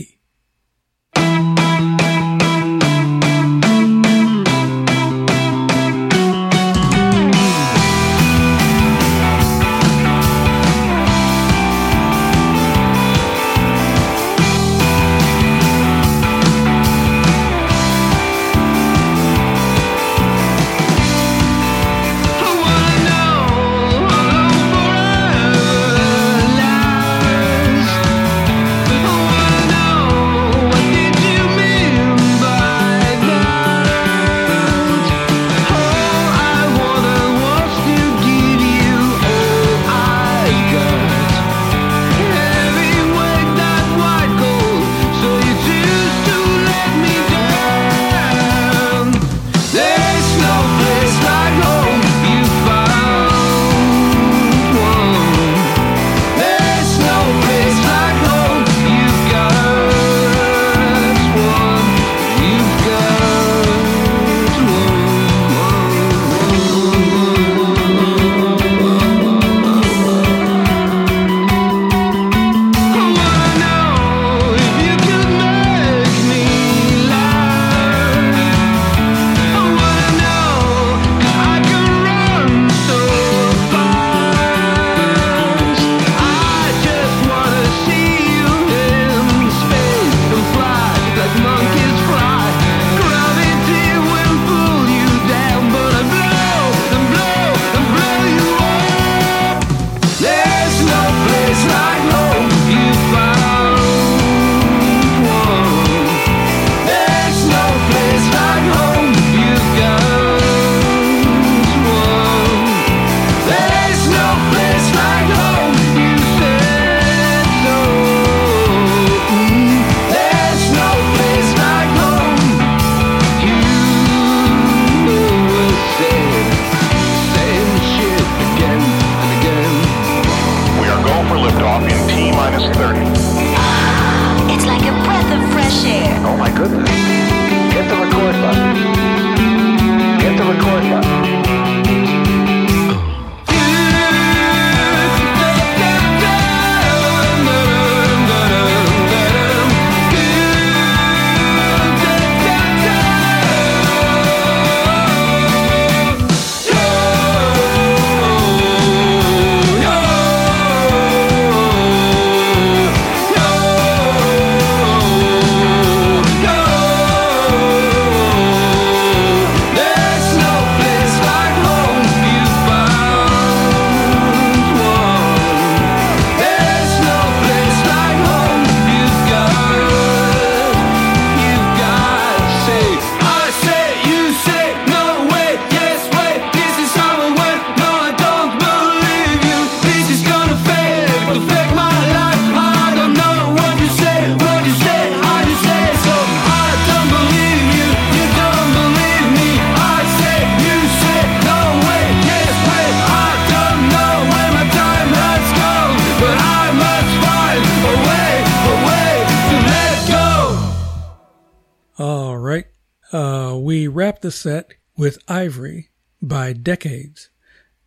wrapped 213.95 214.21
the 214.21 214.31
set 214.31 214.73
with 214.97 215.17
Ivory 215.29 215.89
by 216.21 216.51
Decades, 216.51 217.29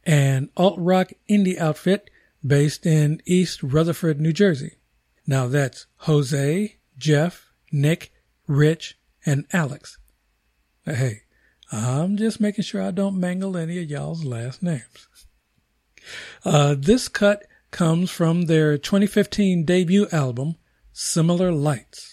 an 0.05 0.49
alt 0.57 0.77
rock 0.79 1.13
indie 1.29 1.59
outfit 1.59 2.09
based 2.45 2.87
in 2.87 3.21
East 3.27 3.63
Rutherford, 3.63 4.19
New 4.19 4.33
Jersey. 4.33 4.79
Now 5.27 5.49
that's 5.49 5.87
Jose, 5.99 6.77
Jeff, 6.97 7.53
Nick, 7.71 8.11
Rich, 8.47 8.99
and 9.27 9.45
Alex. 9.53 9.99
Hey, 10.87 11.25
I'm 11.71 12.17
just 12.17 12.41
making 12.41 12.65
sure 12.65 12.83
I 12.83 12.91
don't 12.91 13.21
mangle 13.21 13.59
any 13.59 13.79
of 13.79 13.91
y'all's 13.91 14.25
last 14.25 14.63
names. 14.63 15.09
Uh, 16.43 16.75
this 16.79 17.09
cut 17.09 17.45
comes 17.71 18.11
from 18.11 18.47
their 18.47 18.79
2015 18.79 19.67
debut 19.67 20.07
album, 20.11 20.57
Similar 20.95 21.53
Lights. 21.53 22.08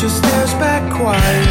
just 0.00 0.18
stares 0.18 0.54
back 0.54 0.92
quiet. 0.92 1.47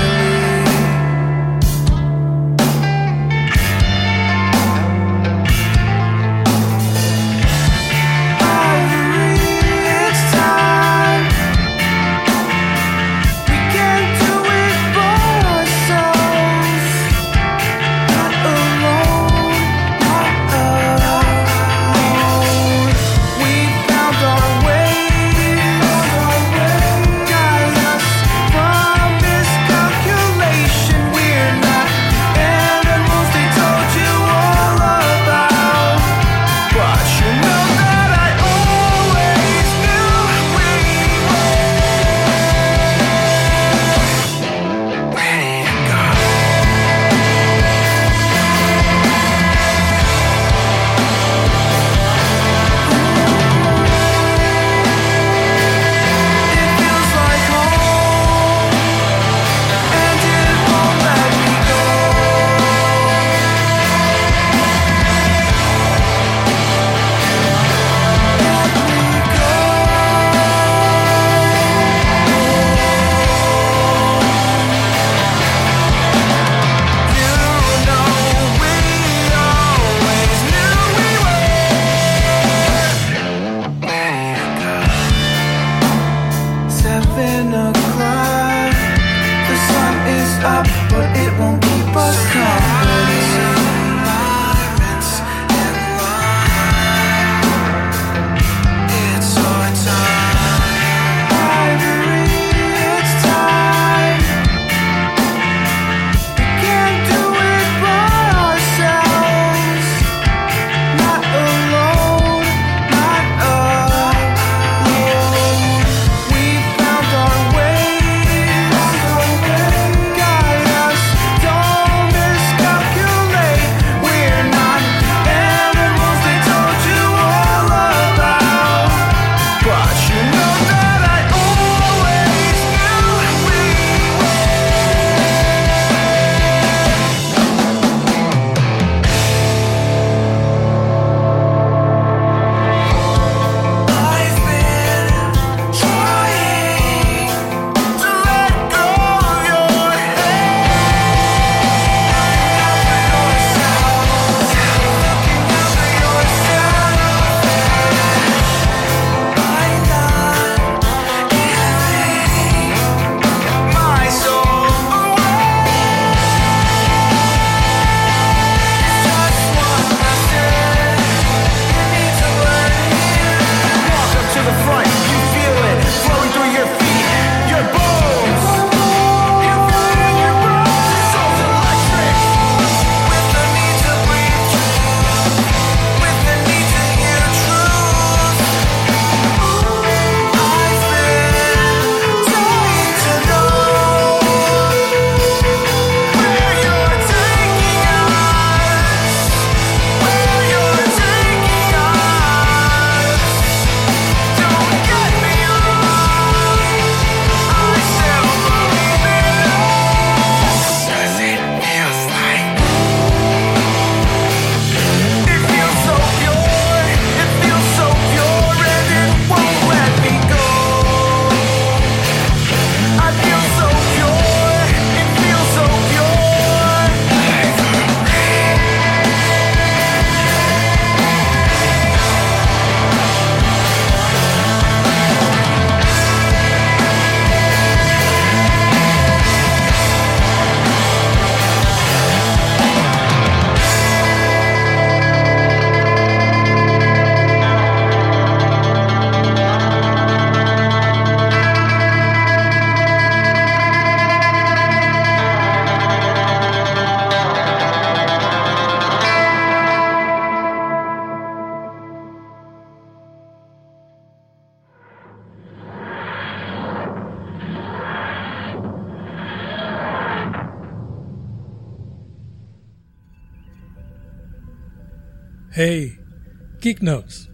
Notes. 276.82 277.28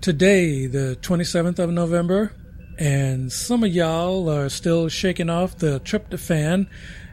Today, 0.00 0.66
the 0.66 0.98
27th 1.00 1.58
of 1.58 1.70
November, 1.70 2.32
and 2.78 3.32
some 3.32 3.64
of 3.64 3.72
y'all 3.72 4.28
are 4.28 4.48
still 4.48 4.88
shaking 4.88 5.30
off 5.30 5.58
the 5.58 5.80
tryptophan 5.80 6.66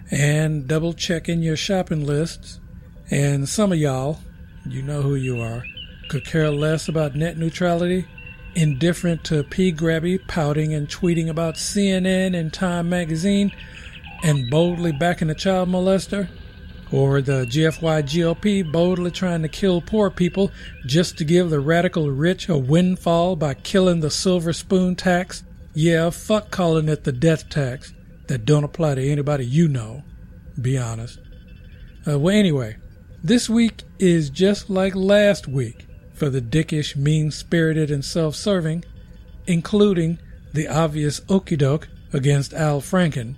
and 0.10 0.68
double 0.68 0.94
checking 0.94 1.42
your 1.42 1.56
shopping 1.56 2.06
lists. 2.06 2.60
And 3.10 3.48
some 3.48 3.72
of 3.72 3.78
y'all, 3.78 4.20
you 4.66 4.82
know 4.82 5.02
who 5.02 5.16
you 5.16 5.40
are, 5.40 5.64
could 6.10 6.26
care 6.26 6.52
less 6.52 6.88
about 6.90 7.16
net 7.16 7.38
neutrality, 7.38 8.06
indifferent 8.56 9.24
to 9.26 9.44
P. 9.44 9.72
Grabby 9.72 10.20
pouting 10.28 10.74
and 10.74 10.88
tweeting 10.88 11.30
about 11.30 11.56
CNN 11.56 12.38
and 12.38 12.52
Time 12.52 12.90
magazine, 12.90 13.52
and 14.24 14.50
boldly 14.50 14.92
backing 14.92 15.30
a 15.30 15.36
child 15.36 15.70
molester, 15.70 16.28
or 16.92 17.22
the 17.22 17.46
GFY 17.46 18.04
GOP 18.04 18.70
boldly 18.70 19.12
trying 19.12 19.42
to 19.42 19.48
kill 19.48 19.82
poor 19.82 20.10
people 20.10 20.52
just 20.86 21.18
to 21.18 21.24
give 21.24 21.50
the 21.50 21.60
radical 21.60 22.12
rich 22.12 22.50
a 22.50 22.58
windfall 22.58 23.36
by 23.36 23.54
killing 23.54 24.02
the 24.02 24.12
silver 24.12 24.54
spoon 24.54 24.96
tax. 24.96 25.44
Yeah, 25.74 26.10
fuck 26.10 26.52
calling 26.52 26.90
it 26.90 27.04
the 27.04 27.12
death 27.12 27.50
tax. 27.50 27.94
That 28.28 28.46
don't 28.46 28.64
apply 28.64 28.96
to 28.96 29.10
anybody 29.10 29.46
you 29.46 29.68
know. 29.68 30.04
Be 30.62 30.78
honest. 30.78 31.20
Uh, 32.08 32.18
well, 32.18 32.36
anyway, 32.36 32.78
this 33.24 33.50
week 33.50 33.84
is 34.00 34.30
just 34.30 34.70
like 34.70 34.96
last 34.96 35.48
week 35.48 35.86
for 36.14 36.30
the 36.30 36.42
dickish, 36.42 36.96
mean 36.96 37.32
spirited, 37.32 37.92
and 37.92 38.06
self 38.06 38.36
serving, 38.36 38.86
including 39.48 40.20
the 40.54 40.68
obvious 40.68 41.22
okey 41.30 41.56
doke 41.56 41.88
against 42.14 42.54
Al 42.54 42.82
Franken, 42.82 43.36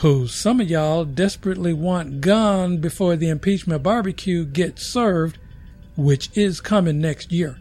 who 0.00 0.26
some 0.26 0.60
of 0.60 0.70
y'all 0.70 1.04
desperately 1.04 1.74
want 1.74 2.22
gone 2.22 2.78
before 2.78 3.16
the 3.16 3.28
impeachment 3.28 3.82
barbecue 3.82 4.46
gets 4.46 4.82
served, 4.82 5.36
which 5.94 6.30
is 6.34 6.58
coming 6.62 6.98
next 6.98 7.30
year. 7.30 7.58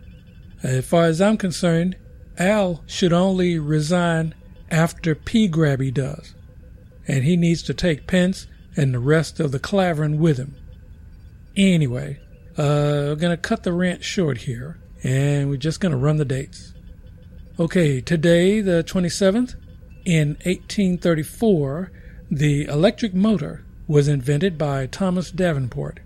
As 0.63 0.85
far 0.85 1.03
as 1.03 1.19
I'm 1.19 1.35
concerned, 1.35 1.97
Al 2.37 2.81
should 2.87 3.11
only 3.11 3.59
resign 3.59 4.33
after 4.71 5.15
P. 5.15 5.49
Grabby 5.49 5.93
does, 5.93 6.33
and 7.05 7.25
he 7.25 7.35
needs 7.35 7.61
to 7.63 7.73
take 7.73 8.07
Pence 8.07 8.47
and 8.77 8.93
the 8.93 8.99
rest 8.99 9.41
of 9.41 9.51
the 9.51 9.59
clavering 9.59 10.17
with 10.17 10.37
him. 10.37 10.55
Anyway, 11.57 12.21
uh, 12.57 13.11
we're 13.11 13.15
gonna 13.15 13.35
cut 13.35 13.63
the 13.63 13.73
rant 13.73 14.01
short 14.01 14.39
here, 14.39 14.77
and 15.03 15.49
we're 15.49 15.57
just 15.57 15.81
gonna 15.81 15.97
run 15.97 16.15
the 16.15 16.23
dates. 16.23 16.73
Okay, 17.59 17.99
today, 17.99 18.61
the 18.61 18.81
27th, 18.81 19.55
in 20.05 20.37
1834, 20.45 21.91
the 22.31 22.65
electric 22.65 23.13
motor 23.13 23.63
was 23.87 24.07
invented 24.07 24.57
by 24.57 24.85
Thomas 24.85 25.31
Davenport, 25.31 25.99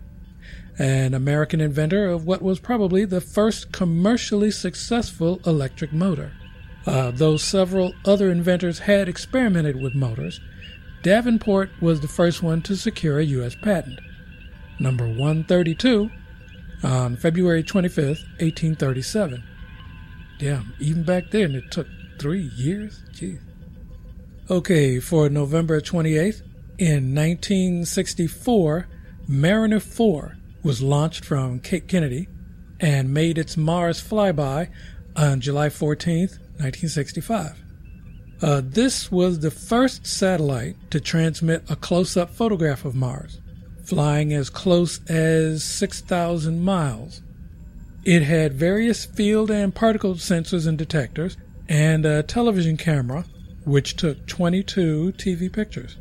an 0.80 1.14
American 1.14 1.60
inventor 1.60 2.08
of 2.08 2.26
what 2.26 2.42
was 2.42 2.60
probably 2.60 3.04
the 3.04 3.20
first 3.20 3.74
commercially 3.74 4.50
successful 4.50 5.42
electric 5.46 5.92
motor. 5.92 6.32
Uh, 6.86 7.12
though 7.12 7.38
several 7.38 7.94
other 8.06 8.32
inventors 8.32 8.80
had 8.80 9.10
experimented 9.10 9.82
with 9.82 9.96
motors, 9.96 10.40
Davenport 11.02 11.70
was 11.82 12.00
the 12.00 12.08
first 12.08 12.42
one 12.42 12.62
to 12.64 12.76
secure 12.78 13.20
a 13.20 13.26
U.S. 13.26 13.56
patent. 13.56 14.00
Number 14.80 15.06
132 15.06 16.10
on 16.84 17.18
February 17.18 17.64
25th, 17.64 18.24
1837. 18.40 19.44
Damn, 20.40 20.74
even 20.80 21.04
back 21.04 21.32
then 21.32 21.56
it 21.56 21.70
took 21.70 21.88
three 22.18 22.50
years? 22.56 23.04
Jeez. 23.12 23.40
Okay, 24.50 25.00
for 25.00 25.30
November 25.30 25.80
28th, 25.80 26.42
in 26.78 27.16
1964, 27.16 28.88
Mariner 29.26 29.80
4 29.80 30.38
was 30.64 30.82
launched 30.82 31.24
from 31.24 31.62
Cape 31.62 31.88
Kennedy 31.88 32.28
and 32.78 33.14
made 33.14 33.38
its 33.38 33.56
Mars 33.56 34.02
flyby 34.02 34.68
on 35.16 35.40
July 35.40 35.70
14th, 35.70 36.40
1965. 36.60 37.58
Uh, 38.42 38.62
this 38.66 39.10
was 39.10 39.40
the 39.40 39.50
first 39.50 40.06
satellite 40.06 40.76
to 40.92 41.00
transmit 41.00 41.64
a 41.70 41.78
close 41.78 42.18
up 42.18 42.30
photograph 42.30 42.84
of 42.84 42.96
Mars, 42.96 43.40
flying 43.86 44.34
as 44.34 44.50
close 44.50 45.00
as 45.10 45.64
6,000 45.64 46.62
miles. 46.62 47.22
It 48.04 48.24
had 48.24 48.52
various 48.52 49.06
field 49.06 49.50
and 49.50 49.74
particle 49.74 50.16
sensors 50.16 50.68
and 50.68 50.78
detectors, 50.78 51.38
and 51.70 52.06
a 52.06 52.24
television 52.24 52.76
camera, 52.76 53.24
which 53.66 53.96
took 53.96 54.26
22 54.28 55.14
TV 55.18 55.52
pictures. 55.52 55.98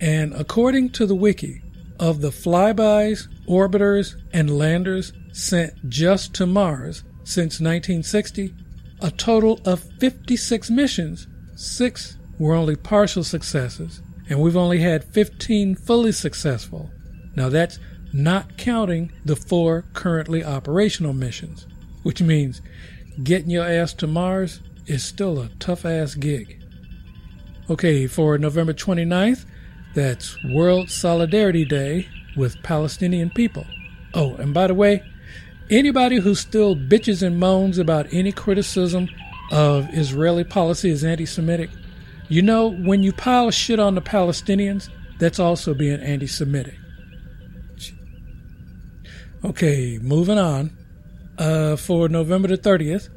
And 0.00 0.34
according 0.34 0.90
to 0.90 1.06
the 1.06 1.14
wiki, 1.14 1.62
of 2.02 2.20
the 2.20 2.30
flybys, 2.30 3.28
orbiters, 3.46 4.16
and 4.32 4.58
landers 4.58 5.12
sent 5.32 5.88
just 5.88 6.34
to 6.34 6.46
Mars 6.46 7.04
since 7.22 7.60
1960, 7.60 8.52
a 9.00 9.10
total 9.12 9.60
of 9.64 9.84
56 10.00 10.68
missions, 10.70 11.28
six 11.54 12.18
were 12.38 12.54
only 12.54 12.74
partial 12.74 13.22
successes, 13.22 14.02
and 14.28 14.40
we've 14.40 14.56
only 14.56 14.80
had 14.80 15.04
15 15.04 15.76
fully 15.76 16.10
successful. 16.10 16.90
Now 17.36 17.48
that's 17.48 17.78
not 18.12 18.58
counting 18.58 19.12
the 19.24 19.36
four 19.36 19.84
currently 19.92 20.44
operational 20.44 21.12
missions, 21.12 21.66
which 22.02 22.20
means 22.20 22.60
getting 23.22 23.50
your 23.50 23.64
ass 23.64 23.94
to 23.94 24.06
Mars 24.06 24.60
is 24.86 25.04
still 25.04 25.40
a 25.40 25.50
tough 25.60 25.84
ass 25.84 26.14
gig. 26.14 26.61
Okay, 27.72 28.06
for 28.06 28.36
November 28.36 28.74
29th, 28.74 29.46
that's 29.94 30.36
World 30.44 30.90
Solidarity 30.90 31.64
Day 31.64 32.06
with 32.36 32.62
Palestinian 32.62 33.30
people. 33.30 33.64
Oh, 34.12 34.34
and 34.34 34.52
by 34.52 34.66
the 34.66 34.74
way, 34.74 35.02
anybody 35.70 36.16
who 36.16 36.34
still 36.34 36.76
bitches 36.76 37.26
and 37.26 37.40
moans 37.40 37.78
about 37.78 38.12
any 38.12 38.30
criticism 38.30 39.08
of 39.50 39.88
Israeli 39.94 40.44
policy 40.44 40.90
as 40.90 41.02
anti 41.02 41.24
Semitic, 41.24 41.70
you 42.28 42.42
know, 42.42 42.68
when 42.68 43.02
you 43.02 43.10
pile 43.10 43.50
shit 43.50 43.80
on 43.80 43.94
the 43.94 44.02
Palestinians, 44.02 44.90
that's 45.18 45.38
also 45.38 45.72
being 45.72 45.98
anti 46.00 46.26
Semitic. 46.26 46.76
Okay, 49.46 49.98
moving 50.02 50.36
on. 50.36 50.76
Uh, 51.38 51.76
for 51.76 52.10
November 52.10 52.48
the 52.48 52.58
30th, 52.58 53.08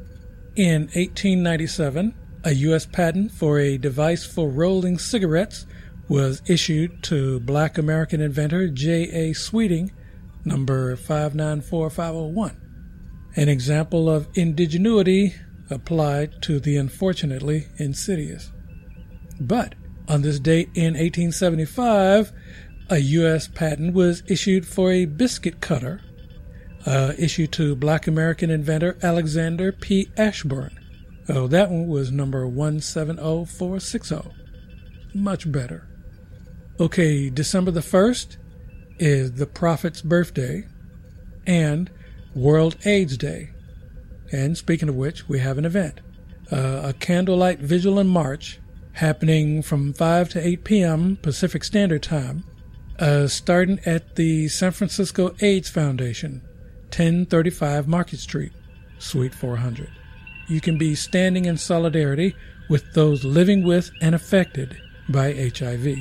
in 0.56 0.84
1897, 0.94 2.14
a 2.46 2.54
U.S. 2.54 2.86
patent 2.86 3.32
for 3.32 3.58
a 3.58 3.76
device 3.76 4.24
for 4.24 4.48
rolling 4.48 4.98
cigarettes 4.98 5.66
was 6.08 6.42
issued 6.46 7.02
to 7.02 7.40
black 7.40 7.76
American 7.76 8.20
inventor 8.20 8.68
J.A. 8.68 9.32
Sweeting, 9.32 9.90
number 10.44 10.94
594501. 10.94 12.60
An 13.34 13.48
example 13.48 14.08
of 14.08 14.28
indigenuity 14.36 15.34
applied 15.70 16.40
to 16.42 16.60
the 16.60 16.76
unfortunately 16.76 17.66
insidious. 17.78 18.52
But 19.40 19.74
on 20.06 20.22
this 20.22 20.38
date 20.38 20.68
in 20.76 20.94
1875, 20.94 22.30
a 22.90 22.98
U.S. 22.98 23.48
patent 23.48 23.92
was 23.92 24.22
issued 24.28 24.64
for 24.68 24.92
a 24.92 25.06
biscuit 25.06 25.60
cutter, 25.60 26.00
uh, 26.86 27.14
issued 27.18 27.50
to 27.54 27.74
black 27.74 28.06
American 28.06 28.50
inventor 28.50 28.96
Alexander 29.02 29.72
P. 29.72 30.08
Ashbourne. 30.16 30.78
Oh, 31.28 31.46
that 31.48 31.70
one 31.70 31.88
was 31.88 32.12
number 32.12 32.46
170460. 32.46 34.30
Much 35.14 35.50
better. 35.50 35.88
Okay, 36.78 37.30
December 37.30 37.70
the 37.70 37.80
1st 37.80 38.36
is 38.98 39.32
the 39.32 39.46
Prophet's 39.46 40.02
birthday 40.02 40.66
and 41.46 41.90
World 42.34 42.76
AIDS 42.84 43.16
Day. 43.16 43.50
And 44.30 44.56
speaking 44.56 44.88
of 44.88 44.94
which, 44.94 45.28
we 45.28 45.38
have 45.40 45.58
an 45.58 45.64
event 45.64 46.00
uh, 46.52 46.82
a 46.84 46.92
candlelight 46.92 47.58
vigil 47.58 47.98
in 47.98 48.06
march 48.06 48.60
happening 48.92 49.62
from 49.62 49.92
5 49.92 50.28
to 50.30 50.46
8 50.46 50.64
p.m. 50.64 51.16
Pacific 51.16 51.64
Standard 51.64 52.02
Time, 52.02 52.44
uh, 52.98 53.26
starting 53.26 53.78
at 53.84 54.16
the 54.16 54.48
San 54.48 54.72
Francisco 54.72 55.34
AIDS 55.40 55.68
Foundation, 55.68 56.40
1035 56.84 57.88
Market 57.88 58.20
Street, 58.20 58.52
Suite 58.98 59.34
400. 59.34 59.90
You 60.48 60.60
can 60.60 60.78
be 60.78 60.94
standing 60.94 61.44
in 61.44 61.56
solidarity 61.56 62.36
with 62.68 62.92
those 62.94 63.24
living 63.24 63.64
with 63.64 63.90
and 64.00 64.14
affected 64.14 64.76
by 65.08 65.32
HIV. 65.32 65.98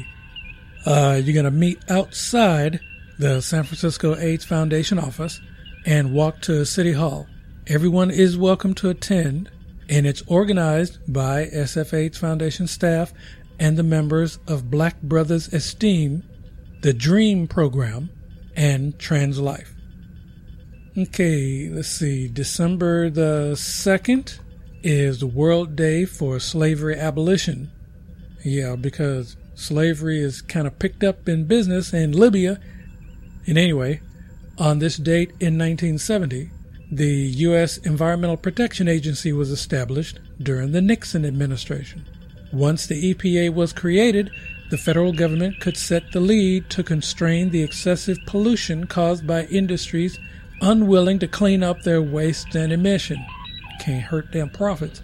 Uh, 0.86 1.20
you're 1.24 1.34
going 1.34 1.46
to 1.46 1.52
meet 1.52 1.80
outside 1.90 2.80
the 3.18 3.42
San 3.42 3.64
Francisco 3.64 4.16
AIDS 4.16 4.46
Foundation 4.46 5.00
office 5.00 5.42
and 5.86 6.14
walk 6.14 6.42
to 6.42 6.66
City 6.66 6.92
Hall. 6.94 7.28
Everyone 7.68 8.12
is 8.12 8.38
welcome 8.38 8.74
to 8.76 8.90
attend, 8.90 9.50
and 9.90 10.06
it's 10.06 10.24
organized 10.28 11.00
by 11.12 11.46
SF 11.46 11.94
AIDS 11.94 12.18
Foundation 12.18 12.68
staff 12.68 13.14
and 13.60 13.78
the 13.78 13.84
members 13.84 14.38
of 14.48 14.70
Black 14.70 15.02
Brothers 15.02 15.52
Esteem, 15.54 16.24
the 16.82 16.94
Dream 16.94 17.48
Program, 17.48 18.10
and 18.56 18.98
Trans 19.00 19.40
Life. 19.40 19.75
Okay, 20.98 21.68
let's 21.70 21.90
see. 21.90 22.30
December 22.30 23.10
the 23.10 23.52
2nd 23.56 24.40
is 24.82 25.20
the 25.20 25.28
World 25.28 25.76
Day 25.76 26.06
for 26.06 26.40
Slavery 26.40 26.98
Abolition. 26.98 27.70
Yeah, 28.46 28.78
because 28.78 29.36
slavery 29.56 30.20
is 30.20 30.42
kind 30.42 30.68
of 30.68 30.80
picked 30.80 31.04
up 31.04 31.28
in 31.28 31.46
business 31.46 31.94
in 31.94 32.14
Libya. 32.14 32.62
And 33.46 33.58
anyway, 33.58 34.00
On 34.58 34.80
this 34.80 34.96
date 34.96 35.32
in 35.42 35.58
1970, 35.58 36.50
the 36.90 37.12
U.S. 37.50 37.78
Environmental 37.80 38.38
Protection 38.38 38.88
Agency 38.88 39.34
was 39.34 39.52
established 39.52 40.20
during 40.42 40.72
the 40.72 40.82
Nixon 40.82 41.26
administration. 41.26 42.06
Once 42.54 42.88
the 42.88 43.14
EPA 43.14 43.54
was 43.54 43.74
created, 43.74 44.32
the 44.70 44.78
federal 44.78 45.12
government 45.12 45.60
could 45.60 45.76
set 45.76 46.14
the 46.14 46.22
lead 46.22 46.70
to 46.70 46.84
constrain 46.84 47.50
the 47.50 47.64
excessive 47.64 48.18
pollution 48.26 48.88
caused 48.88 49.28
by 49.28 49.44
industries 49.46 50.18
unwilling 50.62 51.20
to 51.20 51.28
clean 51.28 51.64
up 51.64 51.82
their 51.82 52.02
waste 52.02 52.56
and 52.56 52.72
emission. 52.72 53.24
Can't 53.80 54.04
hurt 54.04 54.32
their 54.32 54.48
profits. 54.48 55.02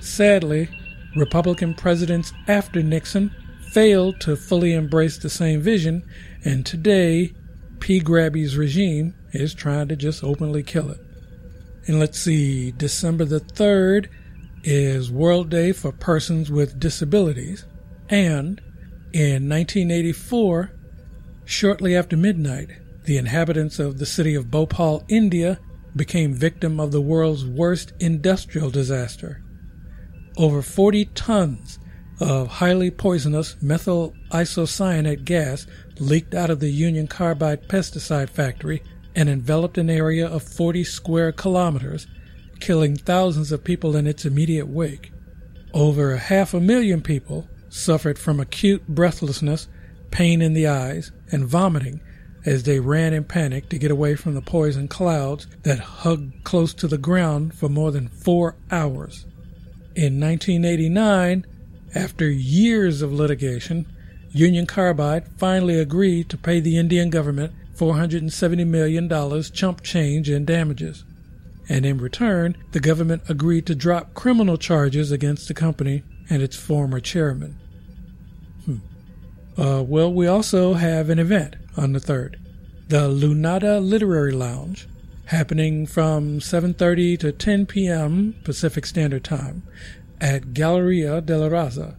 Sadly, 0.00 0.68
Republican 1.16 1.74
presidents 1.74 2.32
after 2.46 2.82
Nixon 2.82 3.34
failed 3.72 4.20
to 4.20 4.36
fully 4.36 4.72
embrace 4.72 5.18
the 5.18 5.30
same 5.30 5.60
vision, 5.60 6.02
and 6.44 6.64
today, 6.64 7.32
P. 7.80 8.00
Grabby's 8.00 8.56
regime 8.56 9.14
is 9.32 9.54
trying 9.54 9.88
to 9.88 9.96
just 9.96 10.24
openly 10.24 10.62
kill 10.62 10.90
it. 10.90 11.00
And 11.86 11.98
let's 11.98 12.18
see, 12.18 12.72
December 12.72 13.24
the 13.24 13.40
3rd 13.40 14.08
is 14.64 15.10
World 15.10 15.50
Day 15.50 15.72
for 15.72 15.92
Persons 15.92 16.50
with 16.50 16.80
Disabilities, 16.80 17.64
and 18.08 18.60
in 19.12 19.48
1984, 19.48 20.72
shortly 21.44 21.96
after 21.96 22.16
midnight, 22.16 22.70
the 23.08 23.16
inhabitants 23.16 23.78
of 23.78 23.98
the 23.98 24.04
city 24.04 24.34
of 24.34 24.50
Bhopal, 24.50 25.02
India, 25.08 25.58
became 25.96 26.34
victim 26.34 26.78
of 26.78 26.92
the 26.92 27.00
world's 27.00 27.46
worst 27.46 27.94
industrial 27.98 28.68
disaster. 28.68 29.42
Over 30.36 30.60
40 30.60 31.06
tons 31.06 31.78
of 32.20 32.48
highly 32.48 32.90
poisonous 32.90 33.56
methyl 33.62 34.14
isocyanate 34.30 35.24
gas 35.24 35.66
leaked 35.98 36.34
out 36.34 36.50
of 36.50 36.60
the 36.60 36.68
Union 36.68 37.06
Carbide 37.06 37.66
pesticide 37.66 38.28
factory 38.28 38.82
and 39.14 39.30
enveloped 39.30 39.78
an 39.78 39.88
area 39.88 40.28
of 40.28 40.42
40 40.42 40.84
square 40.84 41.32
kilometers, 41.32 42.06
killing 42.60 42.94
thousands 42.94 43.50
of 43.50 43.64
people 43.64 43.96
in 43.96 44.06
its 44.06 44.26
immediate 44.26 44.68
wake. 44.68 45.12
Over 45.72 46.18
half 46.18 46.52
a 46.52 46.60
million 46.60 47.00
people 47.00 47.48
suffered 47.70 48.18
from 48.18 48.38
acute 48.38 48.86
breathlessness, 48.86 49.66
pain 50.10 50.42
in 50.42 50.52
the 50.52 50.66
eyes, 50.66 51.10
and 51.32 51.46
vomiting 51.46 52.02
as 52.44 52.62
they 52.62 52.80
ran 52.80 53.12
in 53.12 53.24
panic 53.24 53.68
to 53.68 53.78
get 53.78 53.90
away 53.90 54.14
from 54.14 54.34
the 54.34 54.40
poison 54.40 54.88
clouds 54.88 55.46
that 55.62 55.78
hugged 55.78 56.44
close 56.44 56.72
to 56.74 56.86
the 56.86 56.98
ground 56.98 57.54
for 57.54 57.68
more 57.68 57.90
than 57.90 58.08
four 58.08 58.54
hours. 58.70 59.26
In 59.94 60.20
1989, 60.20 61.44
after 61.94 62.30
years 62.30 63.02
of 63.02 63.12
litigation, 63.12 63.86
Union 64.30 64.66
Carbide 64.66 65.26
finally 65.36 65.78
agreed 65.78 66.28
to 66.28 66.36
pay 66.36 66.60
the 66.60 66.78
Indian 66.78 67.10
government 67.10 67.52
$470 67.76 68.66
million 68.66 69.42
chump 69.52 69.82
change 69.82 70.28
in 70.28 70.44
damages. 70.44 71.04
And 71.68 71.84
in 71.84 71.98
return, 71.98 72.56
the 72.72 72.80
government 72.80 73.22
agreed 73.28 73.66
to 73.66 73.74
drop 73.74 74.14
criminal 74.14 74.56
charges 74.56 75.12
against 75.12 75.48
the 75.48 75.54
company 75.54 76.02
and 76.30 76.42
its 76.42 76.56
former 76.56 77.00
chairman. 77.00 77.58
Hmm. 78.64 78.76
Uh, 79.60 79.82
well, 79.82 80.12
we 80.12 80.26
also 80.26 80.74
have 80.74 81.10
an 81.10 81.18
event 81.18 81.56
on 81.78 81.92
the 81.92 82.00
3rd. 82.00 82.36
The 82.88 83.08
Lunada 83.08 83.80
Literary 83.82 84.32
Lounge, 84.32 84.88
happening 85.26 85.86
from 85.86 86.40
7.30 86.40 87.18
to 87.20 87.32
10 87.32 87.66
p.m. 87.66 88.34
Pacific 88.44 88.86
Standard 88.86 89.24
Time 89.24 89.62
at 90.20 90.54
Galleria 90.54 91.20
de 91.20 91.38
la 91.38 91.48
Raza, 91.48 91.96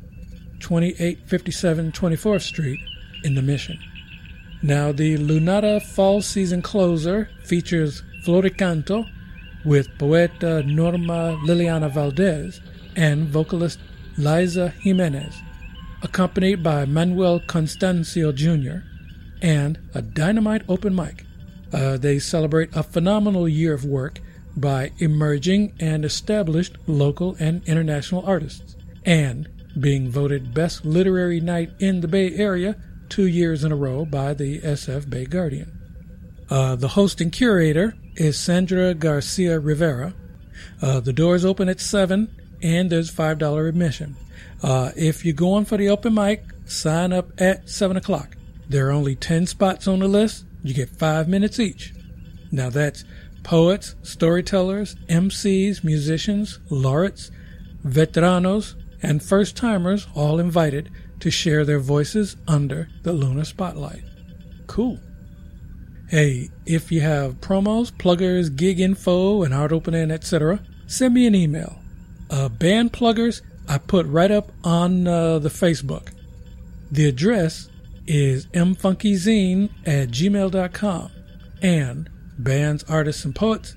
2857 0.60 1.92
24th 1.92 2.42
Street 2.42 2.80
in 3.24 3.36
the 3.36 3.42
Mission. 3.42 3.80
Now, 4.62 4.92
the 4.92 5.18
Lunada 5.18 5.82
Fall 5.82 6.22
Season 6.22 6.62
Closer 6.62 7.30
features 7.44 8.04
Floricanto 8.26 9.10
with 9.64 9.98
poeta 9.98 10.64
Norma 10.64 11.40
Liliana 11.46 11.94
Valdez 11.94 12.60
and 12.96 13.28
vocalist 13.28 13.80
Liza 14.18 14.70
Jimenez, 14.82 15.36
accompanied 16.02 16.64
by 16.64 16.86
Manuel 16.86 17.40
Constancio 17.40 18.34
Jr., 18.34 18.89
and 19.42 19.80
a 19.94 20.02
dynamite 20.02 20.64
open 20.68 20.96
mic. 20.96 21.26
Uh, 21.72 21.98
they 21.98 22.20
celebrate 22.20 22.76
a 22.76 22.84
phenomenal 22.84 23.48
year 23.48 23.74
of 23.74 23.86
work 23.86 24.20
by 24.58 24.92
emerging 24.98 25.74
and 25.80 26.04
established 26.04 26.78
local 26.88 27.36
and 27.40 27.64
international 27.68 28.26
artists, 28.26 28.76
and 29.06 29.48
being 29.80 30.10
voted 30.10 30.54
Best 30.54 30.84
Literary 30.84 31.40
Night 31.40 31.72
in 31.80 32.02
the 32.02 32.08
Bay 32.08 32.34
Area 32.36 32.76
two 33.08 33.28
years 33.28 33.64
in 33.64 33.72
a 33.72 33.76
row 33.76 34.06
by 34.06 34.34
the 34.34 34.60
SF 34.60 35.10
Bay 35.10 35.26
Guardian. 35.26 35.72
Uh, 36.50 36.76
the 36.76 36.90
host 36.90 37.22
and 37.22 37.32
curator 37.32 37.96
is 38.16 38.40
Sandra 38.40 38.94
Garcia 38.94 39.60
Rivera. 39.60 40.14
Uh, 40.82 41.00
the 41.00 41.14
doors 41.14 41.46
open 41.46 41.70
at 41.70 41.80
7 41.80 42.30
and 42.62 42.90
there's 42.90 43.14
$5 43.14 43.70
admission. 43.70 44.16
Uh, 44.62 44.92
if 44.96 45.24
you're 45.24 45.34
going 45.34 45.66
for 45.66 45.78
the 45.78 45.90
open 45.90 46.14
mic, 46.14 46.44
sign 46.66 47.14
up 47.14 47.30
at 47.40 47.70
7 47.70 47.96
o'clock. 47.98 48.36
There 48.70 48.88
are 48.88 48.92
only 48.92 49.16
10 49.16 49.48
spots 49.48 49.88
on 49.88 50.00
the 50.00 50.08
list. 50.08 50.46
You 50.64 50.74
get 50.74 50.90
five 50.90 51.28
minutes 51.28 51.60
each. 51.60 51.94
Now 52.52 52.70
that's 52.70 53.04
poets, 53.44 53.96
storytellers, 54.04 54.96
MCs, 55.08 55.84
musicians, 55.84 56.60
laureates, 56.70 57.32
veteranos, 57.84 58.76
and 59.02 59.24
first 59.24 59.56
timers 59.56 60.08
all 60.14 60.40
invited 60.40 60.92
to 61.20 61.32
share 61.32 61.66
their 61.66 61.80
voices 61.80 62.36
under 62.48 62.90
the 63.04 63.14
lunar 63.14 63.46
spotlight. 63.46 64.04
Cool. 64.68 65.00
Hey, 66.10 66.50
if 66.66 66.92
you 66.92 67.02
have 67.02 67.40
promos, 67.40 67.92
pluggers, 67.92 68.56
gig 68.56 68.80
info, 68.80 69.44
and 69.44 69.54
art 69.54 69.72
opening, 69.72 70.12
etc., 70.12 70.60
send 70.88 71.14
me 71.14 71.28
an 71.28 71.36
email. 71.36 71.80
Uh, 72.30 72.50
band 72.50 72.94
pluggers 72.94 73.42
I 73.68 73.78
put 73.78 74.06
right 74.08 74.32
up 74.32 74.52
on 74.64 75.08
uh, 75.08 75.40
the 75.40 75.50
Facebook. 75.50 76.12
The 76.92 77.08
address 77.08 77.70
is 78.10 78.48
mfunkyzine 78.48 79.70
at 79.86 80.10
gmail.com 80.10 81.12
and 81.62 82.10
bands, 82.40 82.84
artists, 82.90 83.24
and 83.24 83.36
poets. 83.36 83.76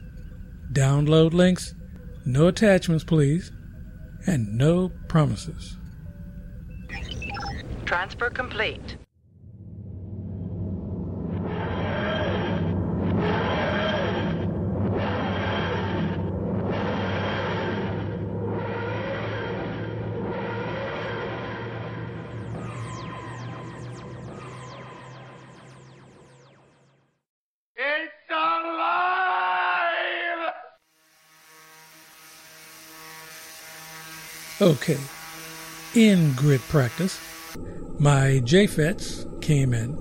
Download 0.73 1.33
links, 1.35 1.75
no 2.25 2.47
attachments, 2.47 3.05
please, 3.05 3.53
and 4.27 4.57
no 4.57 4.91
promises. 5.09 5.77
Transfer 7.85 8.31
complete. 8.31 8.97
Okay, 34.63 34.99
in 35.93 36.35
grid 36.35 36.61
practice, 36.69 37.19
my 37.99 38.41
JFETs 38.45 39.43
came 39.43 39.75
in. 39.75 39.99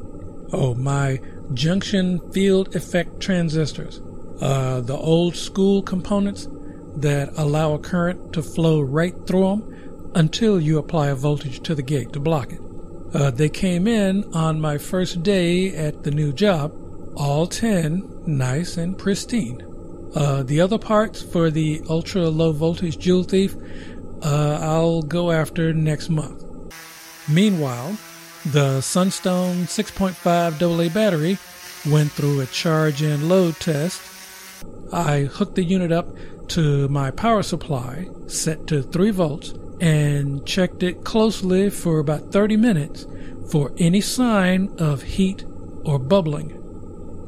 Oh, 0.53 0.75
my 0.75 1.19
junction 1.55 2.21
field 2.31 2.75
effect 2.75 3.19
transistors, 3.19 4.03
uh, 4.39 4.81
the 4.81 4.95
old 4.95 5.35
school 5.35 5.81
components 5.81 6.47
that 6.95 7.31
allow 7.37 7.73
a 7.73 7.79
current 7.79 8.33
to 8.33 8.43
flow 8.43 8.81
right 8.81 9.15
through 9.25 9.49
them 9.49 10.11
until 10.13 10.61
you 10.61 10.77
apply 10.77 11.07
a 11.07 11.15
voltage 11.15 11.61
to 11.61 11.73
the 11.73 11.81
gate 11.81 12.13
to 12.13 12.19
block 12.19 12.51
it. 12.51 12.61
Uh, 13.15 13.31
they 13.31 13.49
came 13.49 13.87
in 13.87 14.23
on 14.35 14.61
my 14.61 14.77
first 14.77 15.23
day 15.23 15.75
at 15.75 16.03
the 16.03 16.11
new 16.11 16.31
job, 16.31 16.71
all 17.15 17.47
10 17.47 18.25
nice 18.27 18.77
and 18.77 18.95
pristine. 18.95 19.65
Uh, 20.13 20.43
the 20.43 20.59
other 20.59 20.77
parts 20.77 21.21
for 21.21 21.49
the 21.49 21.81
ultra 21.89 22.27
low 22.27 22.51
voltage 22.51 22.97
Joule 22.99 23.23
Thief, 23.23 23.55
uh, 24.23 24.59
I'll 24.61 25.01
go 25.01 25.31
after 25.31 25.73
next 25.73 26.09
month. 26.09 26.43
Meanwhile, 27.29 27.97
the 28.45 28.81
Sunstone 28.81 29.65
6.5 29.65 30.61
AA 30.61 30.93
battery 30.93 31.37
went 31.89 32.11
through 32.11 32.41
a 32.41 32.45
charge 32.47 33.01
and 33.01 33.29
load 33.29 33.55
test. 33.59 34.01
I 34.91 35.21
hooked 35.21 35.55
the 35.55 35.63
unit 35.63 35.91
up 35.91 36.07
to 36.49 36.87
my 36.89 37.11
power 37.11 37.43
supply, 37.43 38.09
set 38.27 38.67
to 38.67 38.83
3 38.83 39.11
volts, 39.11 39.53
and 39.79 40.45
checked 40.45 40.83
it 40.83 41.03
closely 41.03 41.69
for 41.69 41.99
about 41.99 42.31
30 42.31 42.57
minutes 42.57 43.07
for 43.49 43.71
any 43.77 44.01
sign 44.01 44.73
of 44.77 45.01
heat 45.01 45.45
or 45.83 45.97
bubbling. 45.97 46.57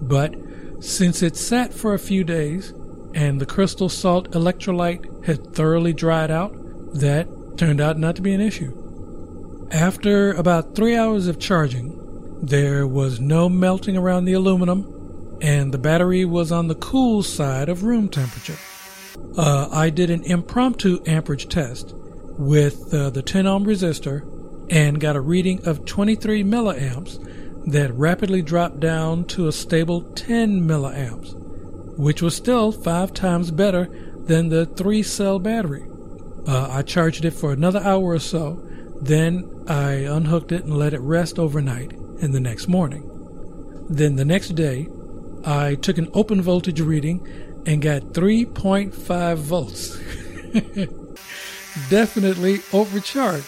But 0.01 0.35
since 0.79 1.21
it 1.23 1.35
sat 1.35 1.73
for 1.73 1.93
a 1.93 1.99
few 1.99 2.23
days 2.23 2.73
and 3.13 3.39
the 3.39 3.45
crystal 3.45 3.89
salt 3.89 4.31
electrolyte 4.31 5.25
had 5.25 5.53
thoroughly 5.53 5.93
dried 5.93 6.29
out, 6.29 6.55
that 6.93 7.27
turned 7.57 7.81
out 7.81 7.97
not 7.97 8.15
to 8.15 8.21
be 8.21 8.33
an 8.33 8.41
issue. 8.41 8.79
After 9.71 10.33
about 10.33 10.75
three 10.75 10.95
hours 10.95 11.27
of 11.27 11.39
charging, 11.39 11.99
there 12.41 12.85
was 12.85 13.19
no 13.19 13.49
melting 13.49 13.97
around 13.97 14.25
the 14.25 14.33
aluminum 14.33 15.37
and 15.41 15.73
the 15.73 15.77
battery 15.77 16.23
was 16.25 16.51
on 16.51 16.67
the 16.67 16.75
cool 16.75 17.23
side 17.23 17.69
of 17.69 17.83
room 17.83 18.07
temperature. 18.07 18.57
Uh, 19.37 19.67
I 19.71 19.89
did 19.89 20.09
an 20.09 20.23
impromptu 20.23 21.01
amperage 21.05 21.49
test 21.49 21.93
with 22.37 22.93
uh, 22.93 23.09
the 23.09 23.21
10 23.21 23.45
ohm 23.45 23.65
resistor 23.65 24.29
and 24.69 24.99
got 24.99 25.15
a 25.15 25.21
reading 25.21 25.65
of 25.67 25.85
23 25.85 26.43
milliamps 26.43 27.19
that 27.65 27.93
rapidly 27.93 28.41
dropped 28.41 28.79
down 28.79 29.25
to 29.25 29.47
a 29.47 29.51
stable 29.51 30.01
10 30.01 30.61
milliamps, 30.61 31.33
which 31.97 32.21
was 32.21 32.35
still 32.35 32.71
five 32.71 33.13
times 33.13 33.51
better 33.51 33.87
than 34.25 34.49
the 34.49 34.65
three 34.65 35.03
cell 35.03 35.39
battery. 35.39 35.85
Uh, 36.47 36.67
I 36.69 36.81
charged 36.81 37.25
it 37.25 37.31
for 37.31 37.53
another 37.53 37.79
hour 37.79 38.03
or 38.03 38.19
so, 38.19 38.61
then 39.01 39.49
I 39.67 39.91
unhooked 39.91 40.51
it 40.51 40.63
and 40.63 40.77
let 40.77 40.93
it 40.93 40.99
rest 40.99 41.39
overnight 41.39 41.93
and 41.93 42.33
the 42.33 42.39
next 42.39 42.67
morning. 42.67 43.09
Then 43.89 44.15
the 44.15 44.25
next 44.25 44.49
day, 44.49 44.87
I 45.45 45.75
took 45.75 45.97
an 45.97 46.09
open 46.13 46.41
voltage 46.41 46.79
reading 46.79 47.25
and 47.65 47.81
got 47.81 48.13
3.5 48.13 49.35
volts. 49.37 49.97
Definitely 51.89 52.59
overcharged. 52.71 53.47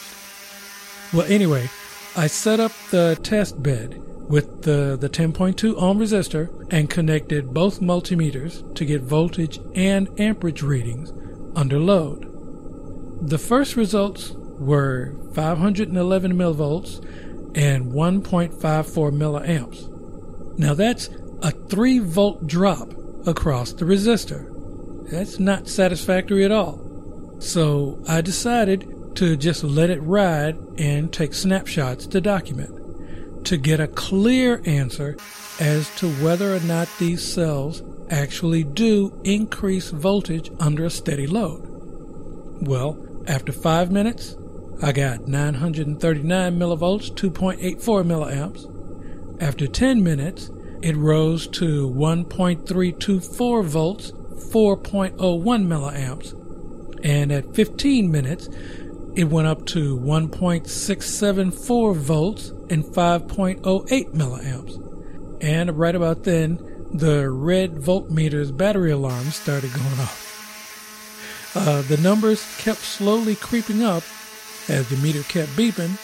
Well, 1.13 1.25
anyway, 1.27 1.69
I 2.15 2.27
set 2.27 2.59
up 2.59 2.71
the 2.91 3.17
test 3.21 3.61
bed 3.61 4.01
with 4.27 4.63
the, 4.63 4.97
the 4.99 5.09
10.2 5.09 5.75
ohm 5.77 5.99
resistor 5.99 6.49
and 6.71 6.89
connected 6.89 7.53
both 7.53 7.79
multimeters 7.79 8.73
to 8.75 8.85
get 8.85 9.01
voltage 9.01 9.59
and 9.75 10.09
amperage 10.19 10.61
readings 10.61 11.13
under 11.55 11.79
load. 11.79 12.34
The 13.25 13.39
first 13.39 13.75
results 13.75 14.33
were 14.59 15.15
511 15.33 16.33
millivolts 16.33 17.03
and 17.57 17.91
1.54 17.91 18.53
milliamps. 19.11 20.59
Now 20.59 20.75
that's 20.75 21.09
a 21.41 21.49
3 21.49 21.99
volt 21.99 22.45
drop 22.45 22.93
across 23.25 23.73
the 23.73 23.85
resistor. 23.85 25.09
That's 25.09 25.39
not 25.39 25.67
satisfactory 25.67 26.45
at 26.45 26.51
all. 26.51 26.79
So 27.39 27.99
I 28.07 28.21
decided 28.21 29.15
to 29.15 29.35
just 29.35 29.63
let 29.63 29.89
it 29.89 30.03
ride 30.03 30.59
and 30.77 31.11
take 31.11 31.33
snapshots 31.33 32.05
to 32.05 32.21
document 32.21 33.45
to 33.45 33.57
get 33.57 33.79
a 33.79 33.87
clear 33.87 34.61
answer 34.65 35.17
as 35.59 35.89
to 35.95 36.11
whether 36.17 36.55
or 36.55 36.59
not 36.59 36.87
these 36.99 37.23
cells 37.23 37.81
actually 38.11 38.63
do 38.63 39.19
increase 39.23 39.89
voltage 39.89 40.51
under 40.59 40.85
a 40.85 40.91
steady 40.91 41.25
load. 41.25 41.71
Well, 42.61 43.04
after 43.27 43.51
five 43.51 43.91
minutes, 43.91 44.35
I 44.81 44.91
got 44.91 45.27
939 45.27 46.59
millivolts, 46.59 47.11
2.84 47.11 48.03
milliamps. 48.05 48.71
After 49.41 49.67
10 49.67 50.03
minutes, 50.03 50.51
it 50.81 50.95
rose 50.95 51.47
to 51.47 51.89
1.324 51.89 53.65
volts, 53.65 54.11
4.01 54.11 55.15
milliamps. 55.67 56.33
And 57.03 57.31
at 57.31 57.55
15 57.55 58.11
minutes, 58.11 58.49
it 59.15 59.25
went 59.25 59.47
up 59.47 59.65
to 59.67 59.97
1.674 59.97 61.95
volts 61.95 62.49
and 62.69 62.83
5.08 62.83 64.13
milliamps. 64.13 64.81
And 65.41 65.77
right 65.77 65.95
about 65.95 66.23
then, 66.23 66.59
the 66.91 67.29
red 67.29 67.75
voltmeter's 67.75 68.51
battery 68.51 68.91
alarm 68.91 69.31
started 69.31 69.73
going 69.73 69.99
off. 69.99 70.24
Uh, 71.55 71.81
the 71.83 71.97
numbers 71.97 72.43
kept 72.57 72.81
slowly 72.81 73.35
creeping 73.35 73.81
up 73.81 74.03
as 74.67 74.89
the 74.89 74.97
meter 74.97 75.23
kept 75.23 75.51
beeping, 75.51 75.97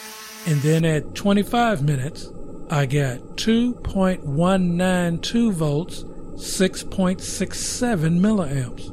and 0.46 0.62
then 0.62 0.82
at 0.84 1.14
25 1.14 1.82
minutes, 1.82 2.32
I 2.70 2.86
got 2.86 3.18
2.192 3.36 5.52
volts, 5.52 6.04
6.67 6.04 8.18
milliamps. 8.18 8.90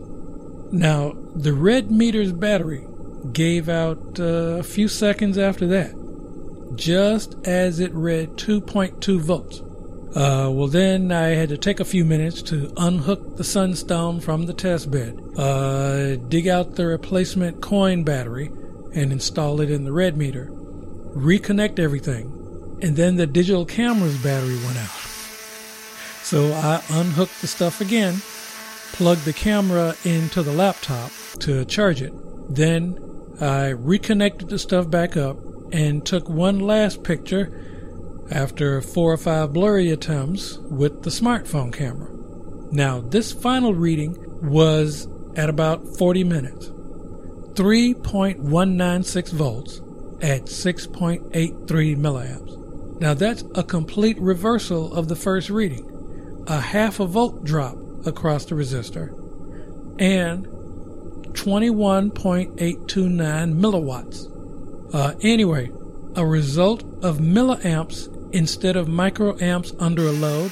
Now, 0.73 1.15
the 1.33 1.53
red 1.53 1.89
meter's 1.89 2.33
battery 2.33 2.85
gave 3.31 3.69
out 3.69 4.19
uh, 4.19 4.57
a 4.59 4.63
few 4.63 4.89
seconds 4.89 5.37
after 5.37 5.65
that, 5.67 5.95
just 6.75 7.35
as 7.45 7.79
it 7.79 7.93
read 7.93 8.35
2.2 8.37 9.21
volts. 9.21 9.61
Uh, 10.15 10.49
well, 10.51 10.67
then 10.67 11.11
I 11.11 11.29
had 11.29 11.49
to 11.49 11.57
take 11.57 11.79
a 11.79 11.85
few 11.85 12.03
minutes 12.03 12.41
to 12.43 12.73
unhook 12.77 13.37
the 13.37 13.43
sunstone 13.43 14.19
from 14.19 14.47
the 14.47 14.53
test 14.53 14.89
bed, 14.89 15.21
uh, 15.37 16.15
dig 16.15 16.47
out 16.47 16.75
the 16.75 16.87
replacement 16.87 17.61
coin 17.61 18.03
battery, 18.03 18.51
and 18.95 19.11
install 19.11 19.61
it 19.61 19.69
in 19.69 19.85
the 19.85 19.91
red 19.91 20.17
meter, 20.17 20.49
reconnect 21.15 21.77
everything, 21.77 22.79
and 22.81 22.95
then 22.95 23.17
the 23.17 23.27
digital 23.27 23.65
camera's 23.65 24.17
battery 24.23 24.57
went 24.57 24.77
out. 24.77 24.89
So 26.23 26.53
I 26.53 26.81
unhooked 26.89 27.41
the 27.41 27.47
stuff 27.47 27.79
again, 27.79 28.15
plugged 28.93 29.25
the 29.25 29.33
camera 29.33 29.95
into 30.03 30.41
the 30.41 30.51
laptop 30.51 31.11
to 31.39 31.65
charge 31.65 32.01
it. 32.01 32.13
Then 32.53 32.97
I 33.39 33.69
reconnected 33.69 34.49
the 34.49 34.57
stuff 34.57 34.89
back 34.89 35.15
up 35.15 35.37
and 35.71 36.03
took 36.03 36.27
one 36.27 36.59
last 36.59 37.03
picture 37.03 37.68
after 38.31 38.81
four 38.81 39.13
or 39.13 39.17
five 39.17 39.53
blurry 39.53 39.89
attempts 39.89 40.57
with 40.59 41.01
the 41.03 41.09
smartphone 41.09 41.73
camera. 41.73 42.11
Now, 42.71 43.01
this 43.01 43.31
final 43.31 43.73
reading 43.73 44.15
was 44.41 45.07
at 45.35 45.49
about 45.49 45.97
40 45.97 46.23
minutes 46.23 46.69
3.196 46.69 49.33
volts 49.33 49.81
at 50.21 50.45
6.83 50.45 51.97
milliamps. 51.97 53.01
Now, 53.01 53.13
that's 53.13 53.43
a 53.55 53.63
complete 53.63 54.19
reversal 54.19 54.93
of 54.93 55.07
the 55.07 55.15
first 55.15 55.49
reading 55.49 55.85
a 56.47 56.59
half 56.59 56.99
a 56.99 57.05
volt 57.05 57.43
drop 57.43 57.77
across 58.05 58.45
the 58.45 58.55
resistor 58.55 59.09
and 59.99 60.47
21.829 61.33 63.59
milliwatts. 63.59 64.25
Uh, 64.93 65.13
anyway, 65.21 65.69
a 66.15 66.25
result 66.25 66.83
of 67.03 67.19
milliamps 67.19 68.09
instead 68.31 68.75
of 68.75 68.87
microamps 68.87 69.75
under 69.79 70.03
a 70.07 70.11
load 70.11 70.51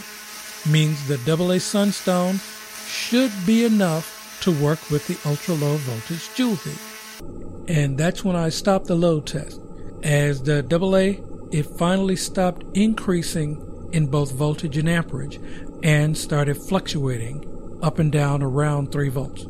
means 0.69 1.07
the 1.07 1.17
AA 1.31 1.59
Sunstone 1.59 2.39
should 2.87 3.31
be 3.45 3.65
enough 3.65 4.39
to 4.41 4.51
work 4.63 4.79
with 4.89 5.07
the 5.07 5.17
ultra 5.27 5.53
low 5.55 5.75
voltage 5.77 6.33
Joule 6.35 6.55
Thief. 6.55 7.21
And 7.67 7.97
that's 7.97 8.23
when 8.23 8.35
I 8.35 8.49
stopped 8.49 8.85
the 8.85 8.95
load 8.95 9.27
test. 9.27 9.59
As 10.03 10.43
the 10.43 10.63
AA, 10.71 11.23
it 11.51 11.63
finally 11.77 12.15
stopped 12.15 12.63
increasing 12.73 13.63
in 13.91 14.07
both 14.07 14.31
voltage 14.33 14.77
and 14.77 14.89
amperage 14.89 15.39
and 15.83 16.17
started 16.17 16.57
fluctuating 16.57 17.79
up 17.81 17.99
and 17.99 18.11
down 18.11 18.41
around 18.41 18.91
3 18.91 19.09
volts. 19.09 19.47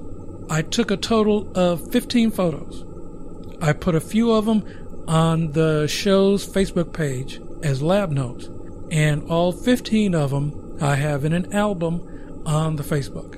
I 0.49 0.61
took 0.61 0.91
a 0.91 0.97
total 0.97 1.51
of 1.55 1.91
15 1.91 2.31
photos. 2.31 2.85
I 3.61 3.73
put 3.73 3.95
a 3.95 3.99
few 3.99 4.31
of 4.31 4.45
them 4.45 4.63
on 5.07 5.51
the 5.53 5.87
show's 5.87 6.47
Facebook 6.47 6.93
page 6.93 7.41
as 7.63 7.81
lab 7.81 8.11
notes, 8.11 8.49
and 8.91 9.29
all 9.29 9.51
15 9.51 10.15
of 10.15 10.31
them 10.31 10.77
I 10.81 10.95
have 10.95 11.25
in 11.25 11.33
an 11.33 11.53
album 11.53 12.43
on 12.45 12.75
the 12.75 12.83
Facebook. 12.83 13.35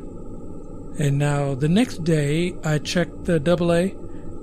And 0.99 1.17
now 1.17 1.55
the 1.55 1.70
next 1.70 2.03
day 2.03 2.55
I 2.63 2.78
checked 2.78 3.26
the 3.26 3.39
AA 3.39 3.97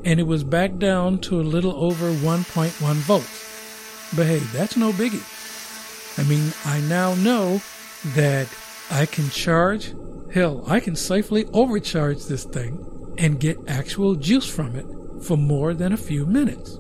and 0.05 0.21
it 0.21 0.27
was 0.27 0.45
back 0.45 0.79
down 0.79 1.19
to 1.19 1.41
a 1.41 1.43
little 1.43 1.77
over 1.85 2.11
1.1 2.11 2.95
volts. 2.95 4.13
But 4.15 4.27
hey, 4.27 4.39
that's 4.39 4.77
no 4.77 4.93
biggie. 4.93 5.25
I 6.19 6.23
mean, 6.29 6.53
I 6.65 6.81
now 6.89 7.15
know 7.17 7.61
that 8.15 8.49
I 8.91 9.05
can 9.05 9.29
charge, 9.31 9.95
hell, 10.33 10.65
I 10.67 10.81
can 10.81 10.97
safely 10.97 11.45
overcharge 11.53 12.25
this 12.25 12.45
thing 12.45 13.15
and 13.19 13.41
get 13.41 13.59
actual 13.69 14.15
juice 14.15 14.49
from 14.49 14.77
it 14.77 14.87
for 15.23 15.37
more 15.37 15.75
than 15.75 15.93
a 15.93 15.99
few 15.99 16.25
minutes. 16.25 16.79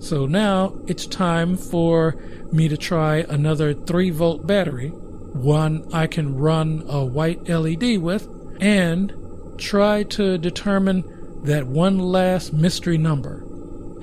So 0.00 0.26
now 0.26 0.78
it's 0.86 1.06
time 1.06 1.56
for 1.56 2.16
me 2.50 2.68
to 2.68 2.76
try 2.76 3.18
another 3.28 3.74
3 3.74 4.10
volt 4.10 4.46
battery, 4.46 4.88
one 4.88 5.86
I 5.92 6.06
can 6.06 6.36
run 6.36 6.84
a 6.88 7.04
white 7.04 7.48
LED 7.48 7.98
with, 7.98 8.26
and 8.60 9.12
try 9.58 10.02
to 10.04 10.38
determine 10.38 11.04
that 11.44 11.66
one 11.66 11.98
last 11.98 12.52
mystery 12.52 12.98
number 12.98 13.46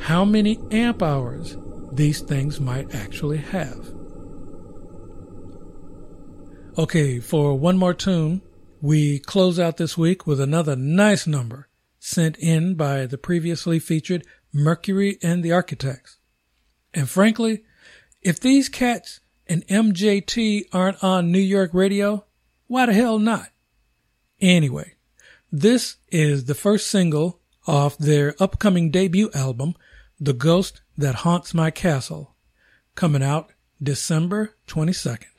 how 0.01 0.23
many 0.23 0.59
amp 0.71 1.01
hours 1.01 1.57
these 1.91 2.21
things 2.21 2.59
might 2.59 2.93
actually 2.93 3.37
have. 3.37 3.91
Okay, 6.77 7.19
for 7.19 7.57
one 7.57 7.77
more 7.77 7.95
tune, 7.95 8.43
we 8.81 9.17
close 9.17 9.57
out 9.59 9.77
this 9.77 9.97
week 9.97 10.27
with 10.27 10.39
another 10.39 10.75
nice 10.75 11.25
number 11.25 11.67
sent 11.99 12.37
in 12.37 12.75
by 12.75 13.07
the 13.07 13.17
previously 13.17 13.79
featured 13.79 14.23
Mercury 14.57 15.19
and 15.21 15.43
the 15.43 15.51
Architects. 15.51 16.17
And 16.93 17.07
frankly, 17.07 17.63
if 18.21 18.39
these 18.39 18.69
cats 18.69 19.19
and 19.47 19.65
MJT 19.67 20.65
aren't 20.73 21.03
on 21.03 21.31
New 21.31 21.39
York 21.39 21.69
radio, 21.73 22.25
why 22.65 22.87
the 22.87 22.93
hell 22.93 23.19
not? 23.19 23.49
Anyway, 24.41 24.95
this 25.51 25.97
is 26.09 26.45
the 26.45 26.55
first 26.55 26.87
single 26.87 27.39
off 27.67 27.97
their 27.97 28.35
upcoming 28.39 28.89
debut 28.89 29.29
album, 29.33 29.75
The 30.19 30.33
Ghost 30.33 30.81
That 30.97 31.15
Haunts 31.15 31.53
My 31.53 31.69
Castle, 31.69 32.35
coming 32.95 33.23
out 33.23 33.51
December 33.81 34.55
22nd. 34.67 35.36